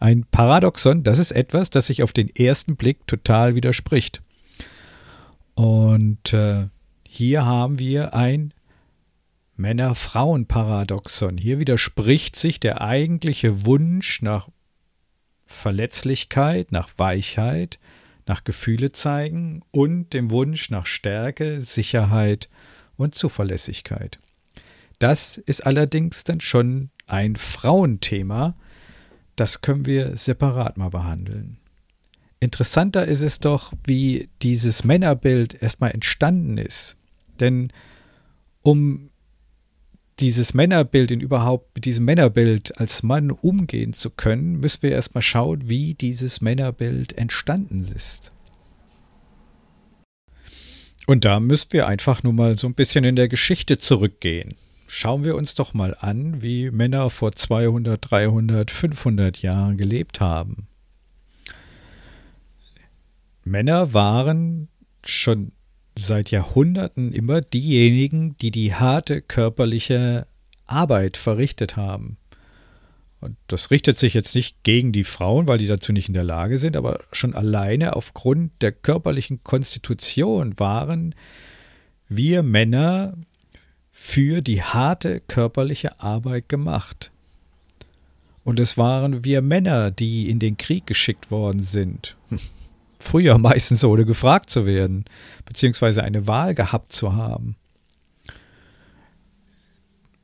Ein 0.00 0.24
Paradoxon, 0.30 1.02
das 1.02 1.18
ist 1.18 1.32
etwas, 1.32 1.68
das 1.68 1.88
sich 1.88 2.02
auf 2.02 2.14
den 2.14 2.34
ersten 2.34 2.76
Blick 2.76 3.06
total 3.06 3.54
widerspricht. 3.54 4.22
Und 5.54 6.32
äh, 6.32 6.68
hier 7.06 7.44
haben 7.44 7.78
wir 7.78 8.14
ein 8.14 8.54
Männer-Frauen-Paradoxon. 9.56 11.36
Hier 11.36 11.58
widerspricht 11.58 12.36
sich 12.36 12.58
der 12.58 12.80
eigentliche 12.80 13.66
Wunsch 13.66 14.22
nach 14.22 14.48
Verletzlichkeit, 15.46 16.72
nach 16.72 16.90
Weichheit, 16.96 17.78
nach 18.26 18.44
Gefühle 18.44 18.92
zeigen 18.92 19.62
und 19.70 20.12
dem 20.12 20.30
Wunsch 20.30 20.70
nach 20.70 20.86
Stärke, 20.86 21.62
Sicherheit 21.62 22.48
und 22.96 23.14
Zuverlässigkeit. 23.14 24.18
Das 24.98 25.36
ist 25.38 25.64
allerdings 25.64 26.24
dann 26.24 26.40
schon 26.40 26.90
ein 27.06 27.36
Frauenthema, 27.36 28.56
das 29.36 29.60
können 29.60 29.86
wir 29.86 30.16
separat 30.16 30.78
mal 30.78 30.88
behandeln. 30.88 31.58
Interessanter 32.40 33.06
ist 33.06 33.22
es 33.22 33.38
doch, 33.38 33.72
wie 33.84 34.28
dieses 34.42 34.84
Männerbild 34.84 35.62
erstmal 35.62 35.92
entstanden 35.92 36.58
ist. 36.58 36.96
Denn 37.40 37.72
um 38.62 39.10
dieses 40.18 40.54
Männerbild 40.54 41.10
in 41.10 41.20
überhaupt 41.20 41.74
mit 41.74 41.84
diesem 41.84 42.04
Männerbild 42.06 42.78
als 42.78 43.02
Mann 43.02 43.30
umgehen 43.30 43.92
zu 43.92 44.10
können, 44.10 44.60
müssen 44.60 44.82
wir 44.82 44.92
erstmal 44.92 45.22
schauen, 45.22 45.68
wie 45.68 45.94
dieses 45.94 46.40
Männerbild 46.40 47.18
entstanden 47.18 47.84
ist. 47.94 48.32
Und 51.06 51.24
da 51.24 51.38
müssen 51.38 51.72
wir 51.72 51.86
einfach 51.86 52.22
nur 52.22 52.32
mal 52.32 52.56
so 52.58 52.66
ein 52.66 52.74
bisschen 52.74 53.04
in 53.04 53.14
der 53.14 53.28
Geschichte 53.28 53.78
zurückgehen. 53.78 54.54
Schauen 54.88 55.24
wir 55.24 55.36
uns 55.36 55.54
doch 55.54 55.74
mal 55.74 55.96
an, 56.00 56.42
wie 56.42 56.70
Männer 56.70 57.10
vor 57.10 57.32
200, 57.32 58.10
300, 58.10 58.70
500 58.70 59.42
Jahren 59.42 59.76
gelebt 59.76 60.20
haben. 60.20 60.66
Männer 63.44 63.94
waren 63.94 64.68
schon 65.04 65.52
seit 65.98 66.30
Jahrhunderten 66.30 67.12
immer 67.12 67.40
diejenigen, 67.40 68.36
die 68.38 68.50
die 68.50 68.74
harte 68.74 69.22
körperliche 69.22 70.26
Arbeit 70.66 71.16
verrichtet 71.16 71.76
haben. 71.76 72.18
Und 73.20 73.36
das 73.48 73.70
richtet 73.70 73.98
sich 73.98 74.14
jetzt 74.14 74.34
nicht 74.34 74.62
gegen 74.62 74.92
die 74.92 75.04
Frauen, 75.04 75.48
weil 75.48 75.58
die 75.58 75.66
dazu 75.66 75.92
nicht 75.92 76.08
in 76.08 76.14
der 76.14 76.24
Lage 76.24 76.58
sind, 76.58 76.76
aber 76.76 77.00
schon 77.12 77.34
alleine 77.34 77.96
aufgrund 77.96 78.52
der 78.60 78.72
körperlichen 78.72 79.42
Konstitution 79.42 80.58
waren 80.58 81.14
wir 82.08 82.42
Männer 82.42 83.14
für 83.90 84.42
die 84.42 84.62
harte 84.62 85.20
körperliche 85.20 85.98
Arbeit 86.00 86.48
gemacht. 86.48 87.10
Und 88.44 88.60
es 88.60 88.76
waren 88.76 89.24
wir 89.24 89.42
Männer, 89.42 89.90
die 89.90 90.30
in 90.30 90.38
den 90.38 90.56
Krieg 90.56 90.86
geschickt 90.86 91.30
worden 91.30 91.62
sind. 91.62 92.16
Früher 93.06 93.38
meistens 93.50 93.84
ohne 93.84 94.04
gefragt 94.04 94.50
zu 94.50 94.66
werden, 94.66 95.04
beziehungsweise 95.44 96.02
eine 96.02 96.26
Wahl 96.26 96.54
gehabt 96.54 96.92
zu 96.92 97.14
haben. 97.14 97.56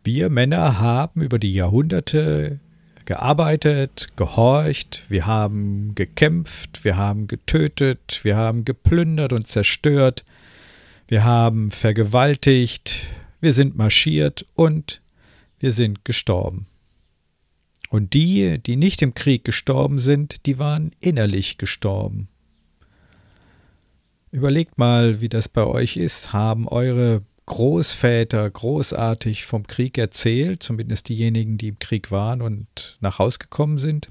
Wir 0.05 0.31
Männer 0.31 0.81
haben 0.81 1.23
über 1.23 1.39
die 1.39 1.55
Jahrhunderte 1.55 2.59
gearbeitet, 3.05 4.09
gehorcht, 4.17 5.05
wir 5.09 5.27
haben 5.27 5.95
gekämpft, 5.95 6.85
wir 6.85 6.97
haben 6.97 7.29
getötet, 7.29 8.21
wir 8.23 8.37
haben 8.37 8.65
geplündert 8.65 9.33
und 9.33 9.47
zerstört, 9.47 10.25
wir 11.07 11.23
haben 11.23 11.71
vergewaltigt, 11.71 13.07
wir 13.41 13.53
sind 13.53 13.77
marschiert 13.77 14.45
und 14.55 15.01
wir 15.61 15.73
sind 15.73 16.05
gestorben. 16.05 16.67
Und 17.91 18.15
die, 18.15 18.59
die 18.59 18.77
nicht 18.77 19.03
im 19.03 19.15
Krieg 19.15 19.45
gestorben 19.45 19.99
sind, 19.99 20.47
die 20.47 20.59
waren 20.59 20.93
innerlich 21.01 21.59
gestorben. 21.59 22.29
Überlegt 24.33 24.79
mal, 24.79 25.21
wie 25.21 25.29
das 25.29 25.49
bei 25.49 25.65
euch 25.65 25.99
ist. 25.99 26.33
Haben 26.33 26.67
eure 26.67 27.23
Großväter 27.45 28.49
großartig 28.49 29.45
vom 29.45 29.67
Krieg 29.67 29.99
erzählt, 29.99 30.63
zumindest 30.63 31.11
diejenigen, 31.11 31.59
die 31.59 31.69
im 31.69 31.79
Krieg 31.79 32.11
waren 32.11 32.41
und 32.41 32.97
nach 33.01 33.19
Haus 33.19 33.39
gekommen 33.39 33.79
sind? 33.79 34.11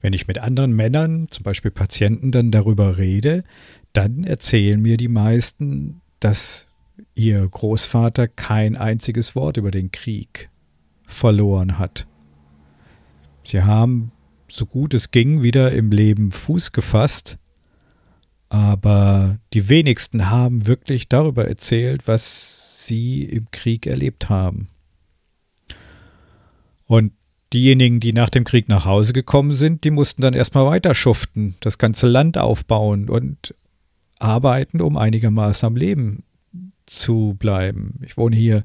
Wenn 0.00 0.12
ich 0.12 0.26
mit 0.26 0.38
anderen 0.38 0.74
Männern, 0.74 1.28
zum 1.30 1.44
Beispiel 1.44 1.70
Patienten, 1.70 2.32
dann 2.32 2.50
darüber 2.50 2.98
rede, 2.98 3.44
dann 3.92 4.24
erzählen 4.24 4.80
mir 4.80 4.96
die 4.96 5.08
meisten, 5.08 6.00
dass 6.18 6.68
ihr 7.14 7.46
Großvater 7.46 8.26
kein 8.26 8.76
einziges 8.76 9.36
Wort 9.36 9.58
über 9.58 9.70
den 9.70 9.92
Krieg 9.92 10.50
verloren 11.06 11.78
hat. 11.78 12.08
Sie 13.44 13.62
haben, 13.62 14.10
so 14.48 14.66
gut 14.66 14.92
es 14.92 15.12
ging, 15.12 15.44
wieder 15.44 15.70
im 15.70 15.92
Leben 15.92 16.32
Fuß 16.32 16.72
gefasst, 16.72 17.38
aber 18.54 19.38
die 19.52 19.68
wenigsten 19.68 20.30
haben 20.30 20.68
wirklich 20.68 21.08
darüber 21.08 21.48
erzählt, 21.48 22.06
was 22.06 22.86
sie 22.86 23.24
im 23.24 23.50
Krieg 23.50 23.84
erlebt 23.84 24.28
haben. 24.28 24.68
Und 26.86 27.10
diejenigen, 27.52 27.98
die 27.98 28.12
nach 28.12 28.30
dem 28.30 28.44
Krieg 28.44 28.68
nach 28.68 28.84
Hause 28.84 29.12
gekommen 29.12 29.54
sind, 29.54 29.82
die 29.82 29.90
mussten 29.90 30.22
dann 30.22 30.34
erstmal 30.34 30.66
weiter 30.66 30.94
schuften, 30.94 31.56
das 31.58 31.78
ganze 31.78 32.06
Land 32.06 32.38
aufbauen 32.38 33.10
und 33.10 33.56
arbeiten, 34.20 34.80
um 34.80 34.96
einigermaßen 34.96 35.66
am 35.66 35.74
Leben 35.74 36.22
zu 36.86 37.34
bleiben. 37.36 37.98
Ich 38.06 38.16
wohne 38.16 38.36
hier 38.36 38.62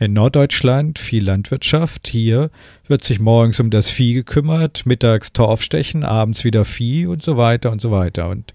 in 0.00 0.14
Norddeutschland, 0.14 0.98
viel 0.98 1.22
Landwirtschaft. 1.22 2.08
Hier 2.08 2.50
wird 2.88 3.04
sich 3.04 3.20
morgens 3.20 3.60
um 3.60 3.70
das 3.70 3.88
Vieh 3.88 4.14
gekümmert, 4.14 4.84
mittags 4.84 5.32
Torfstechen, 5.32 6.02
abends 6.02 6.42
wieder 6.42 6.64
Vieh 6.64 7.06
und 7.06 7.22
so 7.22 7.36
weiter 7.36 7.70
und 7.70 7.80
so 7.80 7.92
weiter. 7.92 8.30
Und 8.30 8.52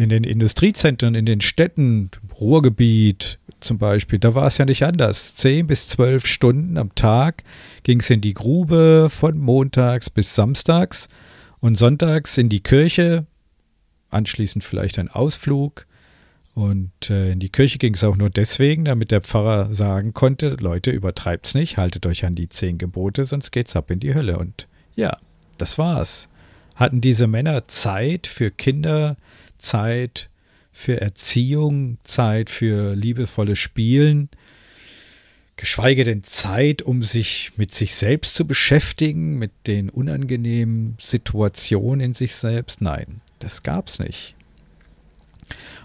in 0.00 0.08
den 0.08 0.24
Industriezentren, 0.24 1.14
in 1.14 1.26
den 1.26 1.42
Städten, 1.42 2.10
Ruhrgebiet 2.40 3.38
zum 3.60 3.76
Beispiel, 3.76 4.18
da 4.18 4.34
war 4.34 4.46
es 4.46 4.56
ja 4.56 4.64
nicht 4.64 4.82
anders. 4.82 5.34
Zehn 5.34 5.66
bis 5.66 5.88
zwölf 5.88 6.26
Stunden 6.26 6.78
am 6.78 6.94
Tag 6.94 7.44
ging 7.82 8.00
es 8.00 8.08
in 8.08 8.22
die 8.22 8.32
Grube 8.32 9.08
von 9.10 9.38
montags 9.38 10.08
bis 10.08 10.34
samstags 10.34 11.10
und 11.60 11.76
sonntags 11.76 12.38
in 12.38 12.48
die 12.48 12.62
Kirche, 12.62 13.26
anschließend 14.08 14.64
vielleicht 14.64 14.98
ein 14.98 15.08
Ausflug. 15.08 15.86
Und 16.54 17.10
äh, 17.10 17.32
in 17.32 17.38
die 17.38 17.50
Kirche 17.50 17.76
ging 17.76 17.92
es 17.92 18.02
auch 18.02 18.16
nur 18.16 18.30
deswegen, 18.30 18.86
damit 18.86 19.10
der 19.10 19.20
Pfarrer 19.20 19.70
sagen 19.70 20.14
konnte, 20.14 20.56
Leute, 20.60 20.90
übertreibt's 20.90 21.54
nicht, 21.54 21.76
haltet 21.76 22.06
euch 22.06 22.24
an 22.24 22.34
die 22.34 22.48
zehn 22.48 22.78
Gebote, 22.78 23.26
sonst 23.26 23.50
geht's 23.50 23.76
ab 23.76 23.90
in 23.90 24.00
die 24.00 24.14
Hölle. 24.14 24.38
Und 24.38 24.66
ja, 24.96 25.18
das 25.58 25.76
war's. 25.76 26.30
Hatten 26.74 27.02
diese 27.02 27.26
Männer 27.26 27.68
Zeit 27.68 28.26
für 28.26 28.50
Kinder, 28.50 29.18
Zeit 29.60 30.28
für 30.72 31.00
Erziehung, 31.00 31.98
Zeit 32.02 32.50
für 32.50 32.94
liebevolles 32.94 33.58
Spielen, 33.58 34.28
geschweige 35.56 36.04
denn 36.04 36.24
Zeit, 36.24 36.82
um 36.82 37.02
sich 37.02 37.52
mit 37.56 37.74
sich 37.74 37.94
selbst 37.94 38.34
zu 38.34 38.46
beschäftigen, 38.46 39.38
mit 39.38 39.52
den 39.66 39.90
unangenehmen 39.90 40.96
Situationen 40.98 42.00
in 42.00 42.14
sich 42.14 42.34
selbst? 42.34 42.80
Nein, 42.80 43.20
das 43.40 43.62
gab's 43.62 43.98
nicht. 43.98 44.34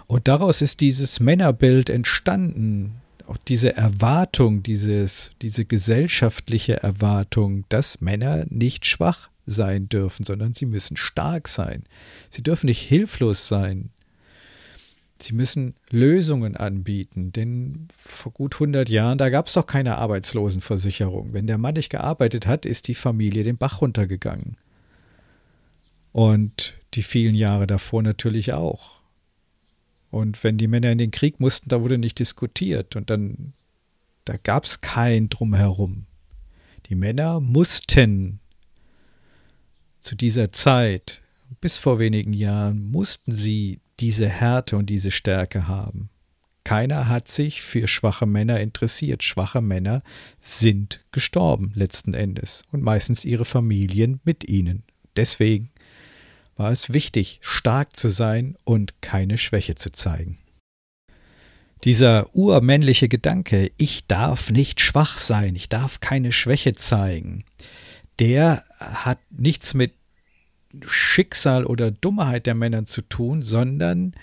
Und 0.06 0.28
daraus 0.28 0.62
ist 0.62 0.80
dieses 0.80 1.20
Männerbild 1.20 1.90
entstanden, 1.90 3.02
auch 3.26 3.36
diese 3.48 3.76
Erwartung, 3.76 4.62
dieses, 4.62 5.32
diese 5.42 5.64
gesellschaftliche 5.64 6.82
Erwartung, 6.82 7.64
dass 7.68 8.00
Männer 8.00 8.46
nicht 8.48 8.86
schwach 8.86 9.30
sein 9.46 9.88
dürfen, 9.88 10.24
sondern 10.24 10.54
sie 10.54 10.66
müssen 10.66 10.96
stark 10.96 11.48
sein. 11.48 11.84
Sie 12.28 12.42
dürfen 12.42 12.66
nicht 12.66 12.82
hilflos 12.82 13.48
sein. 13.48 13.90
Sie 15.18 15.32
müssen 15.32 15.74
Lösungen 15.88 16.56
anbieten, 16.56 17.32
denn 17.32 17.88
vor 17.96 18.32
gut 18.32 18.54
100 18.54 18.88
Jahren, 18.90 19.16
da 19.16 19.30
gab 19.30 19.46
es 19.46 19.54
doch 19.54 19.66
keine 19.66 19.96
Arbeitslosenversicherung. 19.96 21.32
Wenn 21.32 21.46
der 21.46 21.58
Mann 21.58 21.74
nicht 21.74 21.88
gearbeitet 21.88 22.46
hat, 22.46 22.66
ist 22.66 22.86
die 22.88 22.94
Familie 22.94 23.42
den 23.42 23.56
Bach 23.56 23.80
runtergegangen. 23.80 24.56
Und 26.12 26.74
die 26.94 27.02
vielen 27.02 27.34
Jahre 27.34 27.66
davor 27.66 28.02
natürlich 28.02 28.52
auch. 28.52 29.00
Und 30.10 30.42
wenn 30.44 30.58
die 30.58 30.68
Männer 30.68 30.90
in 30.92 30.98
den 30.98 31.10
Krieg 31.10 31.40
mussten, 31.40 31.68
da 31.68 31.82
wurde 31.82 31.98
nicht 31.98 32.18
diskutiert 32.18 32.96
und 32.96 33.10
dann, 33.10 33.52
da 34.24 34.36
gab 34.36 34.64
es 34.64 34.80
kein 34.80 35.28
Drumherum. 35.28 36.06
Die 36.86 36.94
Männer 36.94 37.40
mussten 37.40 38.40
zu 40.06 40.14
dieser 40.14 40.52
Zeit, 40.52 41.20
bis 41.60 41.76
vor 41.76 41.98
wenigen 41.98 42.32
Jahren, 42.32 42.90
mussten 42.90 43.36
sie 43.36 43.80
diese 43.98 44.28
Härte 44.28 44.76
und 44.76 44.86
diese 44.86 45.10
Stärke 45.10 45.66
haben. 45.66 46.10
Keiner 46.64 47.08
hat 47.08 47.28
sich 47.28 47.62
für 47.62 47.86
schwache 47.86 48.26
Männer 48.26 48.60
interessiert. 48.60 49.22
Schwache 49.22 49.60
Männer 49.60 50.02
sind 50.40 51.04
gestorben 51.12 51.72
letzten 51.74 52.14
Endes 52.14 52.62
und 52.72 52.82
meistens 52.82 53.24
ihre 53.24 53.44
Familien 53.44 54.20
mit 54.24 54.48
ihnen. 54.48 54.82
Deswegen 55.16 55.70
war 56.56 56.72
es 56.72 56.92
wichtig, 56.92 57.38
stark 57.42 57.96
zu 57.96 58.08
sein 58.08 58.56
und 58.64 59.00
keine 59.00 59.38
Schwäche 59.38 59.74
zu 59.74 59.90
zeigen. 59.92 60.38
Dieser 61.84 62.34
urmännliche 62.34 63.08
Gedanke, 63.08 63.70
ich 63.76 64.06
darf 64.06 64.50
nicht 64.50 64.80
schwach 64.80 65.18
sein, 65.18 65.54
ich 65.54 65.68
darf 65.68 66.00
keine 66.00 66.32
Schwäche 66.32 66.72
zeigen, 66.72 67.44
der 68.18 68.64
hat 68.78 69.18
nichts 69.30 69.74
mit 69.74 69.92
Schicksal 70.84 71.64
oder 71.64 71.90
Dummheit 71.90 72.46
der 72.46 72.54
Männer 72.54 72.86
zu 72.86 73.02
tun, 73.02 73.42
sondern 73.42 74.14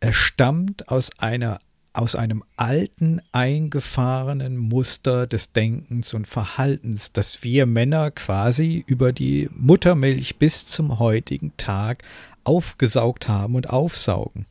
er 0.00 0.12
stammt 0.12 0.88
aus 0.88 1.10
einer 1.18 1.60
aus 1.94 2.14
einem 2.14 2.42
alten, 2.56 3.20
eingefahrenen 3.32 4.56
Muster 4.56 5.26
des 5.26 5.52
Denkens 5.52 6.14
und 6.14 6.26
Verhaltens, 6.26 7.12
das 7.12 7.42
wir 7.42 7.66
Männer 7.66 8.10
quasi 8.10 8.82
über 8.86 9.12
die 9.12 9.50
Muttermilch 9.54 10.36
bis 10.36 10.66
zum 10.66 10.98
heutigen 10.98 11.54
Tag 11.58 12.02
aufgesaugt 12.44 13.28
haben 13.28 13.54
und 13.56 13.68
aufsaugen. 13.68 14.46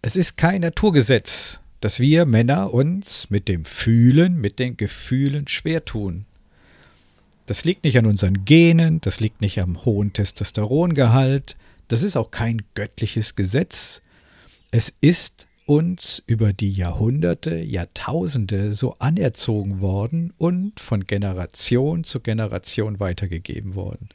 Es 0.00 0.16
ist 0.16 0.36
kein 0.36 0.60
Naturgesetz, 0.60 1.60
dass 1.80 1.98
wir 1.98 2.24
Männer 2.24 2.72
uns 2.72 3.30
mit 3.30 3.48
dem 3.48 3.64
Fühlen, 3.64 4.40
mit 4.40 4.58
den 4.58 4.76
Gefühlen 4.76 5.48
schwer 5.48 5.84
tun. 5.84 6.24
Das 7.46 7.64
liegt 7.64 7.84
nicht 7.84 7.98
an 7.98 8.06
unseren 8.06 8.44
Genen, 8.44 9.00
das 9.00 9.20
liegt 9.20 9.40
nicht 9.40 9.60
am 9.60 9.84
hohen 9.84 10.12
Testosterongehalt, 10.12 11.56
das 11.88 12.02
ist 12.02 12.16
auch 12.16 12.30
kein 12.30 12.62
göttliches 12.74 13.36
Gesetz. 13.36 14.00
Es 14.70 14.94
ist 15.00 15.46
uns 15.66 16.22
über 16.26 16.52
die 16.52 16.72
Jahrhunderte, 16.72 17.56
Jahrtausende 17.56 18.74
so 18.74 18.96
anerzogen 18.98 19.80
worden 19.80 20.32
und 20.38 20.80
von 20.80 21.06
Generation 21.06 22.04
zu 22.04 22.20
Generation 22.20 23.00
weitergegeben 23.00 23.74
worden. 23.74 24.08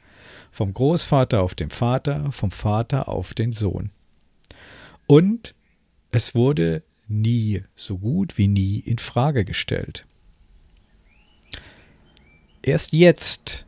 Vom 0.52 0.74
Großvater 0.74 1.40
auf 1.42 1.54
den 1.54 1.70
Vater, 1.70 2.32
vom 2.32 2.50
Vater 2.50 3.08
auf 3.08 3.34
den 3.34 3.52
Sohn. 3.52 3.90
Und 5.06 5.54
es 6.10 6.34
wurde 6.34 6.82
nie 7.08 7.62
so 7.76 7.98
gut 7.98 8.38
wie 8.38 8.48
nie 8.48 8.78
in 8.78 8.98
Frage 8.98 9.44
gestellt. 9.44 10.06
Erst 12.62 12.92
jetzt, 12.92 13.66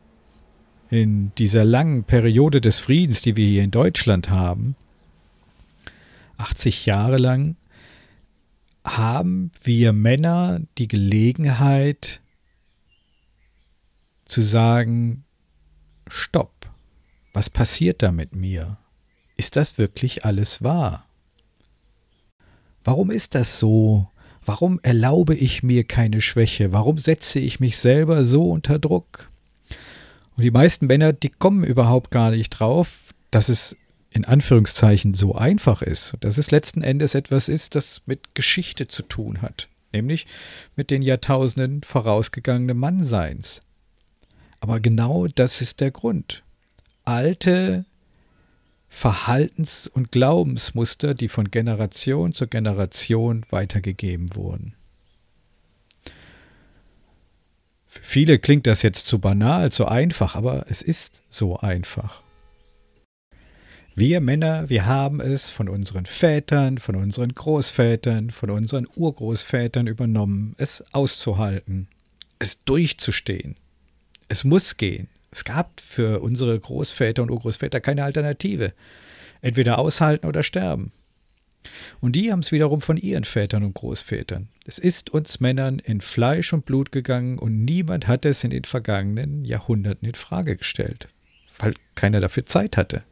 in 0.90 1.34
dieser 1.36 1.64
langen 1.64 2.04
Periode 2.04 2.60
des 2.60 2.78
Friedens, 2.78 3.22
die 3.22 3.36
wir 3.36 3.46
hier 3.46 3.64
in 3.64 3.70
Deutschland 3.70 4.28
haben, 4.28 4.76
80 6.36 6.84
Jahre 6.84 7.16
lang, 7.16 7.56
haben 8.84 9.50
wir 9.62 9.92
Männer 9.92 10.60
die 10.76 10.88
Gelegenheit 10.88 12.20
zu 14.26 14.42
sagen, 14.42 15.24
stopp, 16.08 16.70
was 17.32 17.48
passiert 17.48 18.02
da 18.02 18.12
mit 18.12 18.34
mir? 18.34 18.76
Ist 19.36 19.56
das 19.56 19.78
wirklich 19.78 20.24
alles 20.26 20.62
wahr? 20.62 21.06
Warum 22.84 23.10
ist 23.10 23.34
das 23.34 23.58
so? 23.58 24.10
Warum 24.44 24.80
erlaube 24.82 25.34
ich 25.34 25.62
mir 25.62 25.84
keine 25.84 26.20
Schwäche? 26.20 26.72
Warum 26.72 26.98
setze 26.98 27.38
ich 27.38 27.60
mich 27.60 27.76
selber 27.78 28.24
so 28.24 28.50
unter 28.50 28.78
Druck? 28.78 29.30
Und 30.36 30.44
die 30.44 30.50
meisten 30.50 30.86
Männer, 30.86 31.12
die 31.12 31.28
kommen 31.28 31.64
überhaupt 31.64 32.10
gar 32.10 32.30
nicht 32.30 32.50
drauf, 32.50 33.14
dass 33.30 33.48
es 33.48 33.76
in 34.10 34.24
Anführungszeichen 34.24 35.14
so 35.14 35.34
einfach 35.34 35.82
ist, 35.82 36.14
dass 36.20 36.38
es 36.38 36.50
letzten 36.50 36.82
Endes 36.82 37.14
etwas 37.14 37.48
ist, 37.48 37.74
das 37.74 38.02
mit 38.06 38.34
Geschichte 38.34 38.88
zu 38.88 39.02
tun 39.02 39.42
hat, 39.42 39.68
nämlich 39.92 40.26
mit 40.76 40.90
den 40.90 41.02
Jahrtausenden 41.02 41.82
vorausgegangenen 41.82 42.76
Mannseins. 42.76 43.62
Aber 44.60 44.80
genau 44.80 45.26
das 45.28 45.60
ist 45.60 45.80
der 45.80 45.90
Grund. 45.90 46.42
Alte 47.04 47.84
Verhaltens- 48.94 49.88
und 49.88 50.12
Glaubensmuster, 50.12 51.14
die 51.14 51.28
von 51.28 51.50
Generation 51.50 52.34
zu 52.34 52.46
Generation 52.46 53.44
weitergegeben 53.48 54.36
wurden. 54.36 54.74
Für 57.88 58.02
viele 58.02 58.38
klingt 58.38 58.66
das 58.66 58.82
jetzt 58.82 59.06
zu 59.06 59.18
banal, 59.18 59.72
zu 59.72 59.86
einfach, 59.86 60.34
aber 60.36 60.66
es 60.68 60.82
ist 60.82 61.22
so 61.30 61.58
einfach. 61.58 62.22
Wir 63.94 64.20
Männer, 64.20 64.68
wir 64.68 64.86
haben 64.86 65.20
es 65.20 65.48
von 65.50 65.70
unseren 65.70 66.06
Vätern, 66.06 66.78
von 66.78 66.94
unseren 66.94 67.34
Großvätern, 67.34 68.30
von 68.30 68.50
unseren 68.50 68.86
Urgroßvätern 68.94 69.86
übernommen, 69.86 70.54
es 70.58 70.84
auszuhalten, 70.92 71.88
es 72.38 72.62
durchzustehen. 72.64 73.56
Es 74.28 74.44
muss 74.44 74.76
gehen. 74.76 75.08
Es 75.32 75.44
gab 75.44 75.80
für 75.80 76.20
unsere 76.20 76.58
Großväter 76.58 77.22
und 77.22 77.30
Urgroßväter 77.30 77.80
keine 77.80 78.04
Alternative. 78.04 78.74
Entweder 79.40 79.78
aushalten 79.78 80.26
oder 80.26 80.42
sterben. 80.42 80.92
Und 82.00 82.16
die 82.16 82.30
haben 82.30 82.40
es 82.40 82.52
wiederum 82.52 82.80
von 82.80 82.96
ihren 82.96 83.24
Vätern 83.24 83.64
und 83.64 83.74
Großvätern. 83.74 84.48
Es 84.66 84.78
ist 84.78 85.10
uns 85.10 85.40
Männern 85.40 85.78
in 85.78 86.00
Fleisch 86.00 86.52
und 86.52 86.64
Blut 86.64 86.92
gegangen 86.92 87.38
und 87.38 87.64
niemand 87.64 88.08
hat 88.08 88.24
es 88.24 88.44
in 88.44 88.50
den 88.50 88.64
vergangenen 88.64 89.44
Jahrhunderten 89.44 90.06
in 90.06 90.14
Frage 90.14 90.56
gestellt, 90.56 91.08
weil 91.58 91.74
keiner 91.94 92.20
dafür 92.20 92.46
Zeit 92.46 92.76
hatte. 92.76 93.02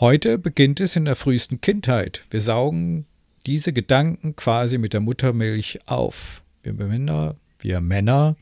Heute 0.00 0.38
beginnt 0.38 0.80
es 0.80 0.96
in 0.96 1.04
der 1.04 1.16
frühesten 1.16 1.60
Kindheit. 1.60 2.24
Wir 2.30 2.40
saugen 2.40 3.06
diese 3.46 3.72
Gedanken 3.72 4.36
quasi 4.36 4.78
mit 4.78 4.92
der 4.92 5.00
Muttermilch 5.00 5.80
auf. 5.86 6.42
Wir 6.62 6.72
Männer, 6.72 7.36
wir 7.64 7.80
Männer 7.80 8.36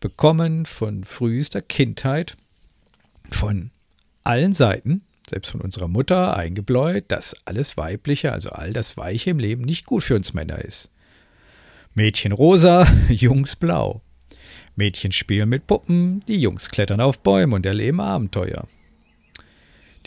bekommen 0.00 0.66
von 0.66 1.04
frühester 1.04 1.62
Kindheit 1.62 2.36
von 3.30 3.70
allen 4.24 4.52
Seiten, 4.52 5.02
selbst 5.30 5.50
von 5.52 5.60
unserer 5.60 5.88
Mutter 5.88 6.36
eingebläut, 6.36 7.04
dass 7.08 7.36
alles 7.46 7.76
Weibliche, 7.76 8.32
also 8.32 8.50
all 8.50 8.72
das 8.72 8.96
Weiche 8.96 9.30
im 9.30 9.38
Leben 9.38 9.62
nicht 9.62 9.86
gut 9.86 10.02
für 10.02 10.16
uns 10.16 10.34
Männer 10.34 10.58
ist. 10.58 10.90
Mädchen 11.94 12.32
rosa, 12.32 12.86
Jungs 13.08 13.56
blau. 13.56 14.02
Mädchen 14.74 15.12
spielen 15.12 15.48
mit 15.48 15.68
Puppen, 15.68 16.20
die 16.26 16.40
Jungs 16.40 16.68
klettern 16.68 17.00
auf 17.00 17.20
Bäume 17.20 17.54
und 17.54 17.64
erleben 17.64 18.00
Abenteuer. 18.00 18.66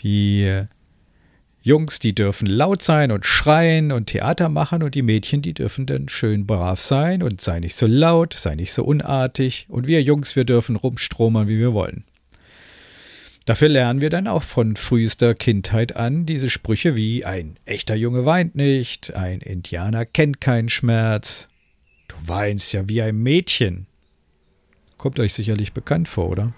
Die 0.00 0.66
Jungs, 1.60 1.98
die 1.98 2.14
dürfen 2.14 2.46
laut 2.46 2.82
sein 2.82 3.10
und 3.10 3.26
schreien 3.26 3.90
und 3.90 4.06
Theater 4.06 4.48
machen 4.48 4.82
und 4.82 4.94
die 4.94 5.02
Mädchen, 5.02 5.42
die 5.42 5.54
dürfen 5.54 5.86
dann 5.86 6.08
schön 6.08 6.46
brav 6.46 6.80
sein 6.80 7.22
und 7.22 7.40
sei 7.40 7.60
nicht 7.60 7.74
so 7.74 7.86
laut, 7.86 8.34
sei 8.34 8.54
nicht 8.54 8.72
so 8.72 8.84
unartig 8.84 9.66
und 9.68 9.88
wir 9.88 10.02
Jungs, 10.02 10.36
wir 10.36 10.44
dürfen 10.44 10.76
rumstromern, 10.76 11.48
wie 11.48 11.58
wir 11.58 11.72
wollen. 11.72 12.04
Dafür 13.44 13.68
lernen 13.68 14.00
wir 14.00 14.10
dann 14.10 14.28
auch 14.28 14.42
von 14.42 14.76
frühester 14.76 15.34
Kindheit 15.34 15.96
an 15.96 16.26
diese 16.26 16.50
Sprüche 16.50 16.96
wie 16.96 17.24
ein 17.24 17.58
echter 17.64 17.94
Junge 17.94 18.24
weint 18.24 18.54
nicht, 18.54 19.14
ein 19.14 19.40
Indianer 19.40 20.04
kennt 20.04 20.40
keinen 20.40 20.68
Schmerz, 20.68 21.48
du 22.08 22.16
weinst 22.28 22.72
ja 22.72 22.88
wie 22.88 23.02
ein 23.02 23.16
Mädchen. 23.16 23.86
Kommt 24.96 25.18
euch 25.18 25.32
sicherlich 25.32 25.72
bekannt 25.72 26.08
vor, 26.08 26.28
oder? 26.28 26.52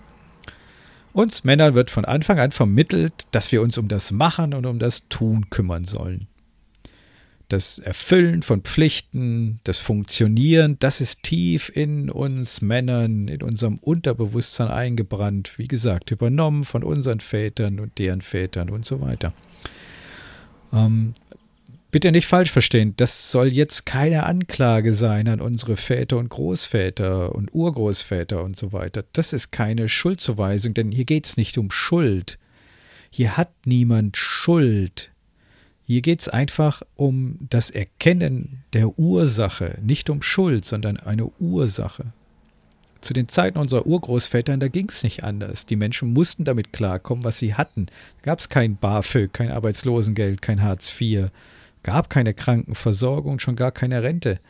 Uns 1.12 1.42
Männern 1.44 1.74
wird 1.74 1.90
von 1.90 2.04
Anfang 2.04 2.38
an 2.38 2.52
vermittelt, 2.52 3.26
dass 3.32 3.50
wir 3.50 3.62
uns 3.62 3.78
um 3.78 3.88
das 3.88 4.12
Machen 4.12 4.54
und 4.54 4.64
um 4.66 4.78
das 4.78 5.08
Tun 5.08 5.50
kümmern 5.50 5.84
sollen. 5.84 6.26
Das 7.48 7.80
Erfüllen 7.80 8.42
von 8.42 8.62
Pflichten, 8.62 9.58
das 9.64 9.80
Funktionieren, 9.80 10.76
das 10.78 11.00
ist 11.00 11.24
tief 11.24 11.68
in 11.74 12.08
uns 12.08 12.62
Männern, 12.62 13.26
in 13.26 13.42
unserem 13.42 13.78
Unterbewusstsein 13.78 14.68
eingebrannt, 14.68 15.58
wie 15.58 15.66
gesagt, 15.66 16.12
übernommen 16.12 16.62
von 16.62 16.84
unseren 16.84 17.18
Vätern 17.18 17.80
und 17.80 17.98
deren 17.98 18.20
Vätern 18.20 18.70
und 18.70 18.86
so 18.86 19.00
weiter. 19.00 19.32
Ähm, 20.72 21.14
Bitte 21.90 22.12
nicht 22.12 22.28
falsch 22.28 22.52
verstehen, 22.52 22.94
das 22.96 23.32
soll 23.32 23.48
jetzt 23.48 23.84
keine 23.84 24.24
Anklage 24.24 24.94
sein 24.94 25.26
an 25.26 25.40
unsere 25.40 25.76
Väter 25.76 26.18
und 26.18 26.28
Großväter 26.28 27.34
und 27.34 27.52
Urgroßväter 27.52 28.44
und 28.44 28.56
so 28.56 28.72
weiter. 28.72 29.04
Das 29.12 29.32
ist 29.32 29.50
keine 29.50 29.88
Schuldzuweisung, 29.88 30.72
denn 30.74 30.92
hier 30.92 31.04
geht 31.04 31.26
es 31.26 31.36
nicht 31.36 31.58
um 31.58 31.72
Schuld. 31.72 32.38
Hier 33.10 33.36
hat 33.36 33.50
niemand 33.64 34.16
Schuld. 34.16 35.10
Hier 35.84 36.02
geht 36.02 36.20
es 36.20 36.28
einfach 36.28 36.82
um 36.94 37.38
das 37.50 37.70
Erkennen 37.70 38.62
der 38.72 38.96
Ursache, 38.96 39.76
nicht 39.82 40.10
um 40.10 40.22
Schuld, 40.22 40.64
sondern 40.64 40.96
eine 40.96 41.26
Ursache. 41.40 42.12
Zu 43.00 43.14
den 43.14 43.28
Zeiten 43.28 43.58
unserer 43.58 43.86
Urgroßvätern, 43.86 44.60
da 44.60 44.68
ging 44.68 44.88
es 44.88 45.02
nicht 45.02 45.24
anders. 45.24 45.66
Die 45.66 45.74
Menschen 45.74 46.12
mussten 46.12 46.44
damit 46.44 46.72
klarkommen, 46.72 47.24
was 47.24 47.38
sie 47.38 47.54
hatten. 47.54 47.86
Da 47.86 48.26
gab 48.26 48.38
es 48.38 48.48
kein 48.48 48.76
BAföG, 48.76 49.32
kein 49.32 49.50
Arbeitslosengeld, 49.50 50.40
kein 50.40 50.62
Hartz 50.62 50.94
IV 51.00 51.30
gab 51.82 52.10
keine 52.10 52.34
Krankenversorgung, 52.34 53.38
schon 53.38 53.56
gar 53.56 53.72
keine 53.72 54.02
Rente. 54.02 54.40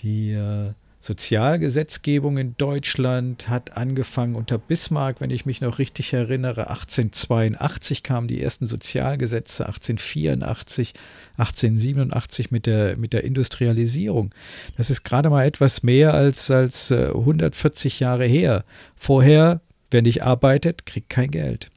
Die 0.00 0.32
äh, 0.32 0.72
Sozialgesetzgebung 1.00 2.38
in 2.38 2.56
Deutschland 2.56 3.48
hat 3.48 3.76
angefangen 3.76 4.34
unter 4.34 4.58
Bismarck, 4.58 5.20
wenn 5.20 5.30
ich 5.30 5.46
mich 5.46 5.60
noch 5.60 5.78
richtig 5.78 6.12
erinnere. 6.12 6.70
1882 6.70 8.02
kamen 8.02 8.26
die 8.26 8.42
ersten 8.42 8.66
Sozialgesetze, 8.66 9.66
1884, 9.66 10.94
1887 11.36 12.50
mit 12.50 12.66
der, 12.66 12.96
mit 12.96 13.12
der 13.12 13.22
Industrialisierung. 13.22 14.34
Das 14.76 14.90
ist 14.90 15.04
gerade 15.04 15.30
mal 15.30 15.46
etwas 15.46 15.84
mehr 15.84 16.14
als, 16.14 16.50
als 16.50 16.90
140 16.90 18.00
äh, 18.00 18.04
Jahre 18.04 18.26
her. 18.26 18.64
Vorher, 18.96 19.60
wer 19.92 20.02
nicht 20.02 20.24
arbeitet, 20.24 20.84
kriegt 20.84 21.10
kein 21.10 21.30
Geld. 21.30 21.70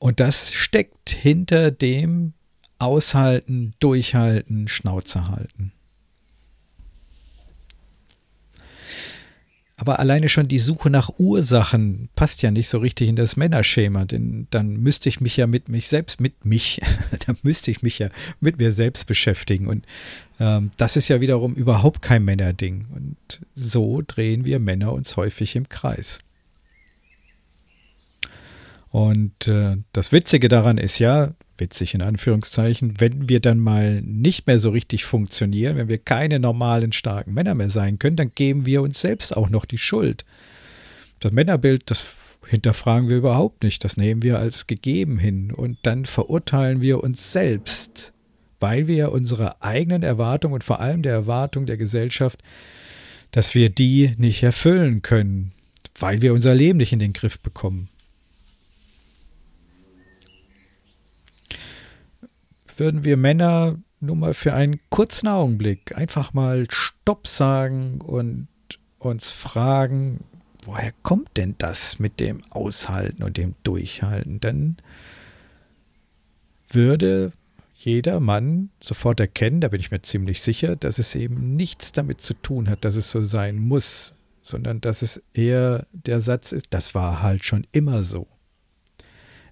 Und 0.00 0.18
das 0.18 0.50
steckt 0.50 1.10
hinter 1.10 1.70
dem 1.70 2.32
Aushalten, 2.78 3.74
Durchhalten, 3.80 4.66
Schnauze 4.66 5.28
halten. 5.28 5.72
Aber 9.76 9.98
alleine 9.98 10.30
schon 10.30 10.48
die 10.48 10.58
Suche 10.58 10.88
nach 10.88 11.10
Ursachen 11.18 12.08
passt 12.16 12.40
ja 12.40 12.50
nicht 12.50 12.68
so 12.68 12.78
richtig 12.78 13.10
in 13.10 13.16
das 13.16 13.36
Männerschema, 13.36 14.06
denn 14.06 14.46
dann 14.50 14.78
müsste 14.78 15.10
ich 15.10 15.20
mich 15.20 15.36
ja 15.36 15.46
mit 15.46 15.68
mich 15.68 15.88
selbst, 15.88 16.18
mit 16.18 16.46
mich, 16.46 16.80
dann 17.26 17.36
müsste 17.42 17.70
ich 17.70 17.82
mich 17.82 17.98
ja 17.98 18.08
mit 18.40 18.58
mir 18.58 18.72
selbst 18.72 19.06
beschäftigen. 19.06 19.66
Und 19.66 19.84
ähm, 20.38 20.70
das 20.78 20.96
ist 20.96 21.08
ja 21.08 21.20
wiederum 21.20 21.54
überhaupt 21.54 22.00
kein 22.00 22.24
Männerding. 22.24 22.86
Und 22.94 23.40
so 23.54 24.02
drehen 24.06 24.46
wir 24.46 24.60
Männer 24.60 24.94
uns 24.94 25.18
häufig 25.18 25.56
im 25.56 25.68
Kreis. 25.68 26.20
Und 28.90 29.46
äh, 29.46 29.76
das 29.92 30.12
Witzige 30.12 30.48
daran 30.48 30.78
ist 30.78 30.98
ja, 30.98 31.32
witzig 31.60 31.94
in 31.94 32.02
Anführungszeichen, 32.02 32.94
wenn 32.98 33.28
wir 33.28 33.40
dann 33.40 33.58
mal 33.58 34.00
nicht 34.02 34.46
mehr 34.46 34.58
so 34.58 34.70
richtig 34.70 35.04
funktionieren, 35.04 35.76
wenn 35.76 35.88
wir 35.88 35.98
keine 35.98 36.40
normalen, 36.40 36.92
starken 36.92 37.34
Männer 37.34 37.54
mehr 37.54 37.70
sein 37.70 37.98
können, 37.98 38.16
dann 38.16 38.32
geben 38.34 38.66
wir 38.66 38.82
uns 38.82 39.00
selbst 39.00 39.36
auch 39.36 39.50
noch 39.50 39.64
die 39.64 39.78
Schuld. 39.78 40.24
Das 41.20 41.32
Männerbild, 41.32 41.90
das 41.90 42.14
hinterfragen 42.46 43.08
wir 43.08 43.18
überhaupt 43.18 43.62
nicht, 43.62 43.84
das 43.84 43.96
nehmen 43.96 44.22
wir 44.22 44.38
als 44.38 44.66
gegeben 44.66 45.18
hin 45.18 45.52
und 45.52 45.78
dann 45.82 46.06
verurteilen 46.06 46.80
wir 46.80 47.04
uns 47.04 47.32
selbst, 47.32 48.12
weil 48.58 48.88
wir 48.88 49.12
unsere 49.12 49.62
eigenen 49.62 50.02
Erwartungen 50.02 50.54
und 50.54 50.64
vor 50.64 50.80
allem 50.80 51.02
der 51.02 51.12
Erwartung 51.12 51.66
der 51.66 51.76
Gesellschaft, 51.76 52.42
dass 53.30 53.54
wir 53.54 53.70
die 53.70 54.14
nicht 54.16 54.42
erfüllen 54.42 55.02
können, 55.02 55.52
weil 55.98 56.22
wir 56.22 56.32
unser 56.32 56.54
Leben 56.54 56.78
nicht 56.78 56.92
in 56.92 56.98
den 56.98 57.12
Griff 57.12 57.38
bekommen. 57.38 57.89
Würden 62.80 63.04
wir 63.04 63.16
Männer 63.16 63.78
nur 64.00 64.16
mal 64.16 64.34
für 64.34 64.54
einen 64.54 64.80
kurzen 64.88 65.28
Augenblick 65.28 65.96
einfach 65.96 66.32
mal 66.32 66.66
Stopp 66.70 67.26
sagen 67.26 68.00
und 68.00 68.48
uns 68.98 69.30
fragen, 69.30 70.24
woher 70.64 70.92
kommt 71.02 71.36
denn 71.36 71.54
das 71.58 71.98
mit 71.98 72.18
dem 72.18 72.42
Aushalten 72.50 73.22
und 73.22 73.36
dem 73.36 73.54
Durchhalten? 73.62 74.40
Dann 74.40 74.78
würde 76.70 77.32
jeder 77.76 78.20
Mann 78.20 78.70
sofort 78.82 79.20
erkennen, 79.20 79.60
da 79.60 79.68
bin 79.68 79.80
ich 79.80 79.90
mir 79.90 80.02
ziemlich 80.02 80.40
sicher, 80.40 80.76
dass 80.76 80.98
es 80.98 81.14
eben 81.14 81.56
nichts 81.56 81.92
damit 81.92 82.20
zu 82.20 82.34
tun 82.34 82.68
hat, 82.68 82.84
dass 82.84 82.96
es 82.96 83.10
so 83.10 83.22
sein 83.22 83.58
muss, 83.58 84.14
sondern 84.42 84.80
dass 84.80 85.02
es 85.02 85.22
eher 85.34 85.86
der 85.92 86.20
Satz 86.20 86.52
ist, 86.52 86.68
das 86.70 86.94
war 86.94 87.22
halt 87.22 87.44
schon 87.44 87.66
immer 87.72 88.02
so. 88.02 88.26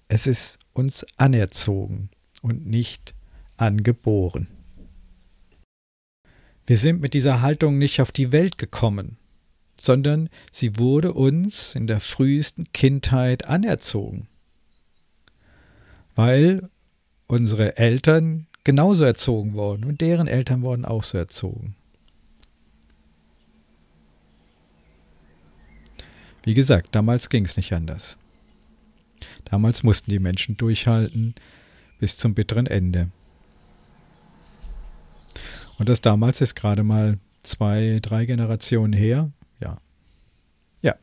Es 0.07 0.25
ist 0.25 0.59
uns 0.73 1.05
anerzogen 1.17 2.09
und 2.41 2.65
nicht 2.65 3.13
angeboren. 3.59 4.47
Wir 6.65 6.77
sind 6.77 7.01
mit 7.01 7.13
dieser 7.13 7.41
Haltung 7.41 7.77
nicht 7.77 7.99
auf 7.99 8.11
die 8.11 8.31
Welt 8.31 8.57
gekommen, 8.57 9.17
sondern 9.79 10.29
sie 10.51 10.77
wurde 10.77 11.13
uns 11.13 11.75
in 11.75 11.87
der 11.87 11.99
frühesten 11.99 12.71
Kindheit 12.73 13.45
anerzogen, 13.45 14.27
weil 16.15 16.69
unsere 17.27 17.77
Eltern 17.77 18.47
genauso 18.63 19.03
erzogen 19.03 19.55
wurden 19.55 19.85
und 19.85 20.01
deren 20.01 20.27
Eltern 20.27 20.61
wurden 20.61 20.85
auch 20.85 21.03
so 21.03 21.17
erzogen. 21.17 21.75
Wie 26.43 26.53
gesagt, 26.53 26.95
damals 26.95 27.29
ging 27.29 27.45
es 27.45 27.57
nicht 27.57 27.73
anders. 27.73 28.17
Damals 29.45 29.83
mussten 29.83 30.11
die 30.11 30.19
Menschen 30.19 30.55
durchhalten 30.55 31.35
bis 31.99 32.17
zum 32.17 32.33
bitteren 32.33 32.67
Ende. 32.67 33.09
Und 35.79 35.89
das 35.89 36.01
damals 36.01 36.41
ist 36.41 36.55
gerade 36.55 36.83
mal 36.83 37.17
zwei, 37.41 37.99
drei 38.01 38.25
Generationen 38.25 38.93
her. 38.93 39.31
Ja. 39.61 39.77
Ja. 40.81 40.95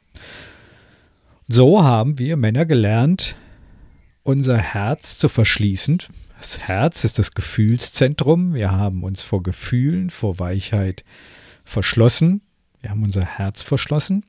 So 1.49 1.83
haben 1.83 2.19
wir 2.19 2.37
Männer 2.37 2.67
gelernt, 2.67 3.37
unser 4.23 4.59
Herz 4.59 5.19
zu 5.19 5.29
verschließen. 5.29 6.03
Das 6.39 6.61
Herz 6.61 7.05
ist 7.05 7.19
das 7.19 7.33
Gefühlszentrum. 7.33 8.55
Wir 8.55 8.71
haben 8.71 9.03
uns 9.03 9.23
vor 9.23 9.43
Gefühlen, 9.43 10.11
vor 10.11 10.39
Weichheit 10.39 11.05
verschlossen. 11.65 12.43
Wir 12.83 12.91
haben 12.91 13.03
unser 13.03 13.25
Herz 13.25 13.63
verschlossen. 13.63 14.25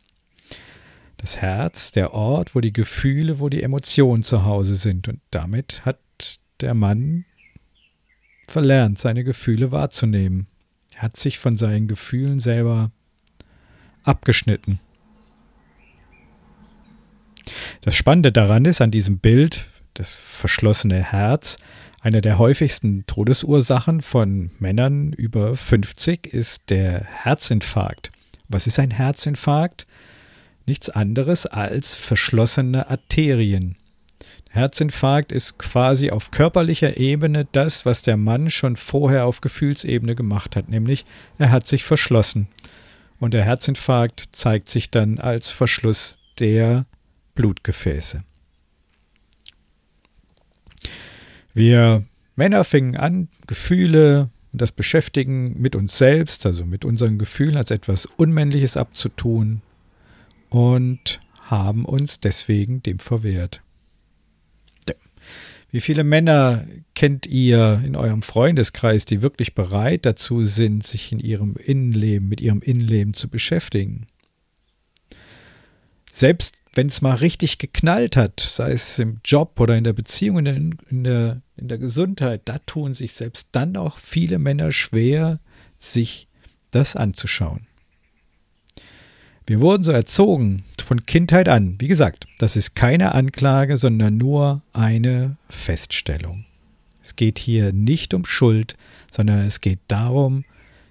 Das 1.17 1.37
Herz, 1.37 1.91
der 1.91 2.13
Ort, 2.13 2.55
wo 2.55 2.61
die 2.61 2.73
Gefühle, 2.73 3.39
wo 3.39 3.49
die 3.49 3.63
Emotionen 3.63 4.23
zu 4.23 4.45
Hause 4.45 4.75
sind. 4.75 5.09
Und 5.09 5.19
damit 5.31 5.83
hat 5.83 5.99
der 6.61 6.73
Mann 6.73 7.25
verlernt, 8.47 8.99
seine 8.99 9.23
Gefühle 9.23 9.71
wahrzunehmen. 9.71 10.47
Er 10.95 11.03
hat 11.03 11.15
sich 11.15 11.39
von 11.39 11.57
seinen 11.57 11.87
Gefühlen 11.87 12.39
selber 12.39 12.91
abgeschnitten. 14.03 14.79
Das 17.81 17.95
Spannende 17.95 18.31
daran 18.31 18.65
ist, 18.65 18.81
an 18.81 18.91
diesem 18.91 19.19
Bild, 19.19 19.65
das 19.93 20.15
verschlossene 20.15 21.01
Herz, 21.01 21.57
eine 22.01 22.21
der 22.21 22.37
häufigsten 22.37 23.05
Todesursachen 23.07 24.01
von 24.01 24.51
Männern 24.59 25.13
über 25.13 25.55
50 25.55 26.27
ist 26.27 26.69
der 26.69 27.03
Herzinfarkt. 27.03 28.11
Was 28.47 28.67
ist 28.67 28.79
ein 28.79 28.91
Herzinfarkt? 28.91 29.87
nichts 30.67 30.89
anderes 30.89 31.45
als 31.45 31.95
verschlossene 31.95 32.89
Arterien. 32.89 33.77
Herzinfarkt 34.57 35.31
ist 35.31 35.57
quasi 35.57 36.11
auf 36.11 36.31
körperlicher 36.31 36.97
Ebene 36.97 37.47
das, 37.51 37.85
was 37.85 38.01
der 38.01 38.17
Mann 38.17 38.49
schon 38.51 38.75
vorher 38.75 39.25
auf 39.25 39.41
Gefühlsebene 39.41 40.15
gemacht 40.15 40.55
hat, 40.55 40.67
nämlich 40.69 41.05
er 41.37 41.51
hat 41.51 41.65
sich 41.65 41.83
verschlossen. 41.85 42.47
Und 43.19 43.33
der 43.33 43.43
Herzinfarkt 43.43 44.25
zeigt 44.31 44.69
sich 44.69 44.91
dann 44.91 45.19
als 45.19 45.49
Verschluss 45.49 46.17
der 46.39 46.85
Blutgefäße. 47.35 48.23
Wir 51.53 52.03
Männer 52.35 52.63
fingen 52.63 52.95
an, 52.95 53.29
Gefühle 53.47 54.29
und 54.51 54.61
das 54.61 54.71
Beschäftigen 54.71 55.59
mit 55.59 55.75
uns 55.75 55.97
selbst, 55.97 56.45
also 56.45 56.65
mit 56.65 56.85
unseren 56.85 57.17
Gefühlen 57.17 57.57
als 57.57 57.71
etwas 57.71 58.05
Unmännliches 58.05 58.77
abzutun 58.77 59.61
und 60.49 61.19
haben 61.41 61.85
uns 61.85 62.19
deswegen 62.19 62.83
dem 62.83 62.99
verwehrt. 62.99 63.61
Wie 65.69 65.81
viele 65.81 66.03
Männer 66.03 66.65
kennt 66.95 67.27
ihr 67.27 67.81
in 67.85 67.95
eurem 67.95 68.21
Freundeskreis, 68.21 69.05
die 69.05 69.21
wirklich 69.21 69.53
bereit 69.53 70.05
dazu 70.05 70.45
sind, 70.45 70.85
sich 70.85 71.11
in 71.11 71.19
ihrem 71.19 71.55
Innenleben, 71.55 72.29
mit 72.29 72.39
ihrem 72.39 72.61
Innenleben 72.61 73.13
zu 73.13 73.27
beschäftigen? 73.27 74.07
Selbst 76.09 76.57
wenn 76.73 76.87
es 76.87 77.01
mal 77.01 77.15
richtig 77.15 77.57
geknallt 77.57 78.15
hat, 78.15 78.39
sei 78.39 78.71
es 78.71 78.99
im 78.99 79.19
Job 79.25 79.59
oder 79.59 79.75
in 79.75 79.83
der 79.83 79.93
Beziehung, 79.93 80.37
in 80.37 80.45
der, 80.45 80.55
in 80.89 81.03
der, 81.03 81.41
in 81.57 81.67
der 81.67 81.77
Gesundheit, 81.79 82.43
da 82.45 82.59
tun 82.59 82.93
sich 82.93 83.13
selbst 83.13 83.49
dann 83.51 83.75
auch 83.75 83.97
viele 83.97 84.37
Männer 84.37 84.71
schwer, 84.71 85.39
sich 85.79 86.27
das 86.71 86.95
anzuschauen. 86.95 87.66
Wir 89.47 89.61
wurden 89.61 89.81
so 89.81 89.93
erzogen 89.93 90.65
von 90.83 91.05
Kindheit 91.05 91.47
an. 91.47 91.75
Wie 91.79 91.87
gesagt, 91.87 92.27
das 92.37 92.57
ist 92.57 92.75
keine 92.75 93.15
Anklage, 93.15 93.77
sondern 93.77 94.17
nur 94.17 94.61
eine 94.73 95.37
Feststellung. 95.49 96.43
Es 97.01 97.15
geht 97.15 97.39
hier 97.39 97.71
nicht 97.71 98.13
um 98.13 98.25
Schuld, 98.25 98.75
sondern 99.09 99.45
es 99.45 99.61
geht 99.61 99.79
darum, 99.87 100.43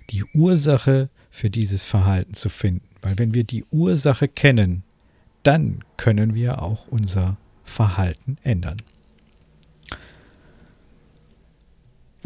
die 0.09 0.25
Ursache 0.33 1.11
für 1.31 1.51
dieses 1.51 1.85
Verhalten 1.85 2.33
zu 2.33 2.49
finden. 2.49 2.89
Weil 3.03 3.19
wenn 3.19 3.35
wir 3.35 3.45
die 3.45 3.65
Ursache 3.71 4.27
kennen, 4.27 4.85
dann 5.43 5.85
können 5.99 6.35
wir 6.35 6.63
auch 6.63 6.89
unser 6.89 7.37
Verhalten 7.63 8.39
ändern. 8.43 8.81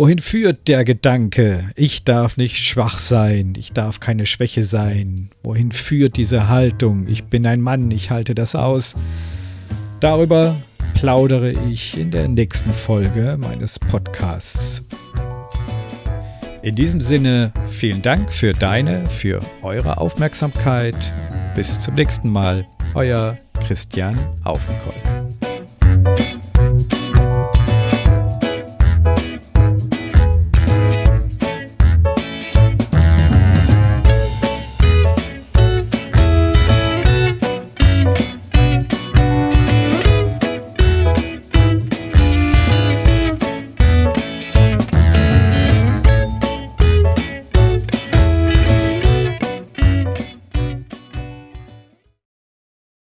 Wohin 0.00 0.18
führt 0.18 0.66
der 0.66 0.86
Gedanke, 0.86 1.72
ich 1.76 2.04
darf 2.04 2.38
nicht 2.38 2.56
schwach 2.56 2.98
sein, 2.98 3.52
ich 3.58 3.74
darf 3.74 4.00
keine 4.00 4.24
Schwäche 4.24 4.62
sein? 4.62 5.28
Wohin 5.42 5.72
führt 5.72 6.16
diese 6.16 6.48
Haltung, 6.48 7.06
ich 7.06 7.24
bin 7.24 7.44
ein 7.44 7.60
Mann, 7.60 7.90
ich 7.90 8.10
halte 8.10 8.34
das 8.34 8.54
aus? 8.54 8.94
Darüber 10.00 10.56
plaudere 10.94 11.52
ich 11.52 11.98
in 11.98 12.10
der 12.10 12.28
nächsten 12.28 12.70
Folge 12.70 13.36
meines 13.42 13.78
Podcasts. 13.78 14.88
In 16.62 16.76
diesem 16.76 17.02
Sinne 17.02 17.52
vielen 17.68 18.00
Dank 18.00 18.32
für 18.32 18.54
deine, 18.54 19.04
für 19.04 19.42
eure 19.60 19.98
Aufmerksamkeit. 19.98 21.12
Bis 21.54 21.78
zum 21.78 21.94
nächsten 21.96 22.30
Mal. 22.30 22.64
Euer 22.94 23.36
Christian 23.66 24.18
Aufenkolb. 24.44 25.39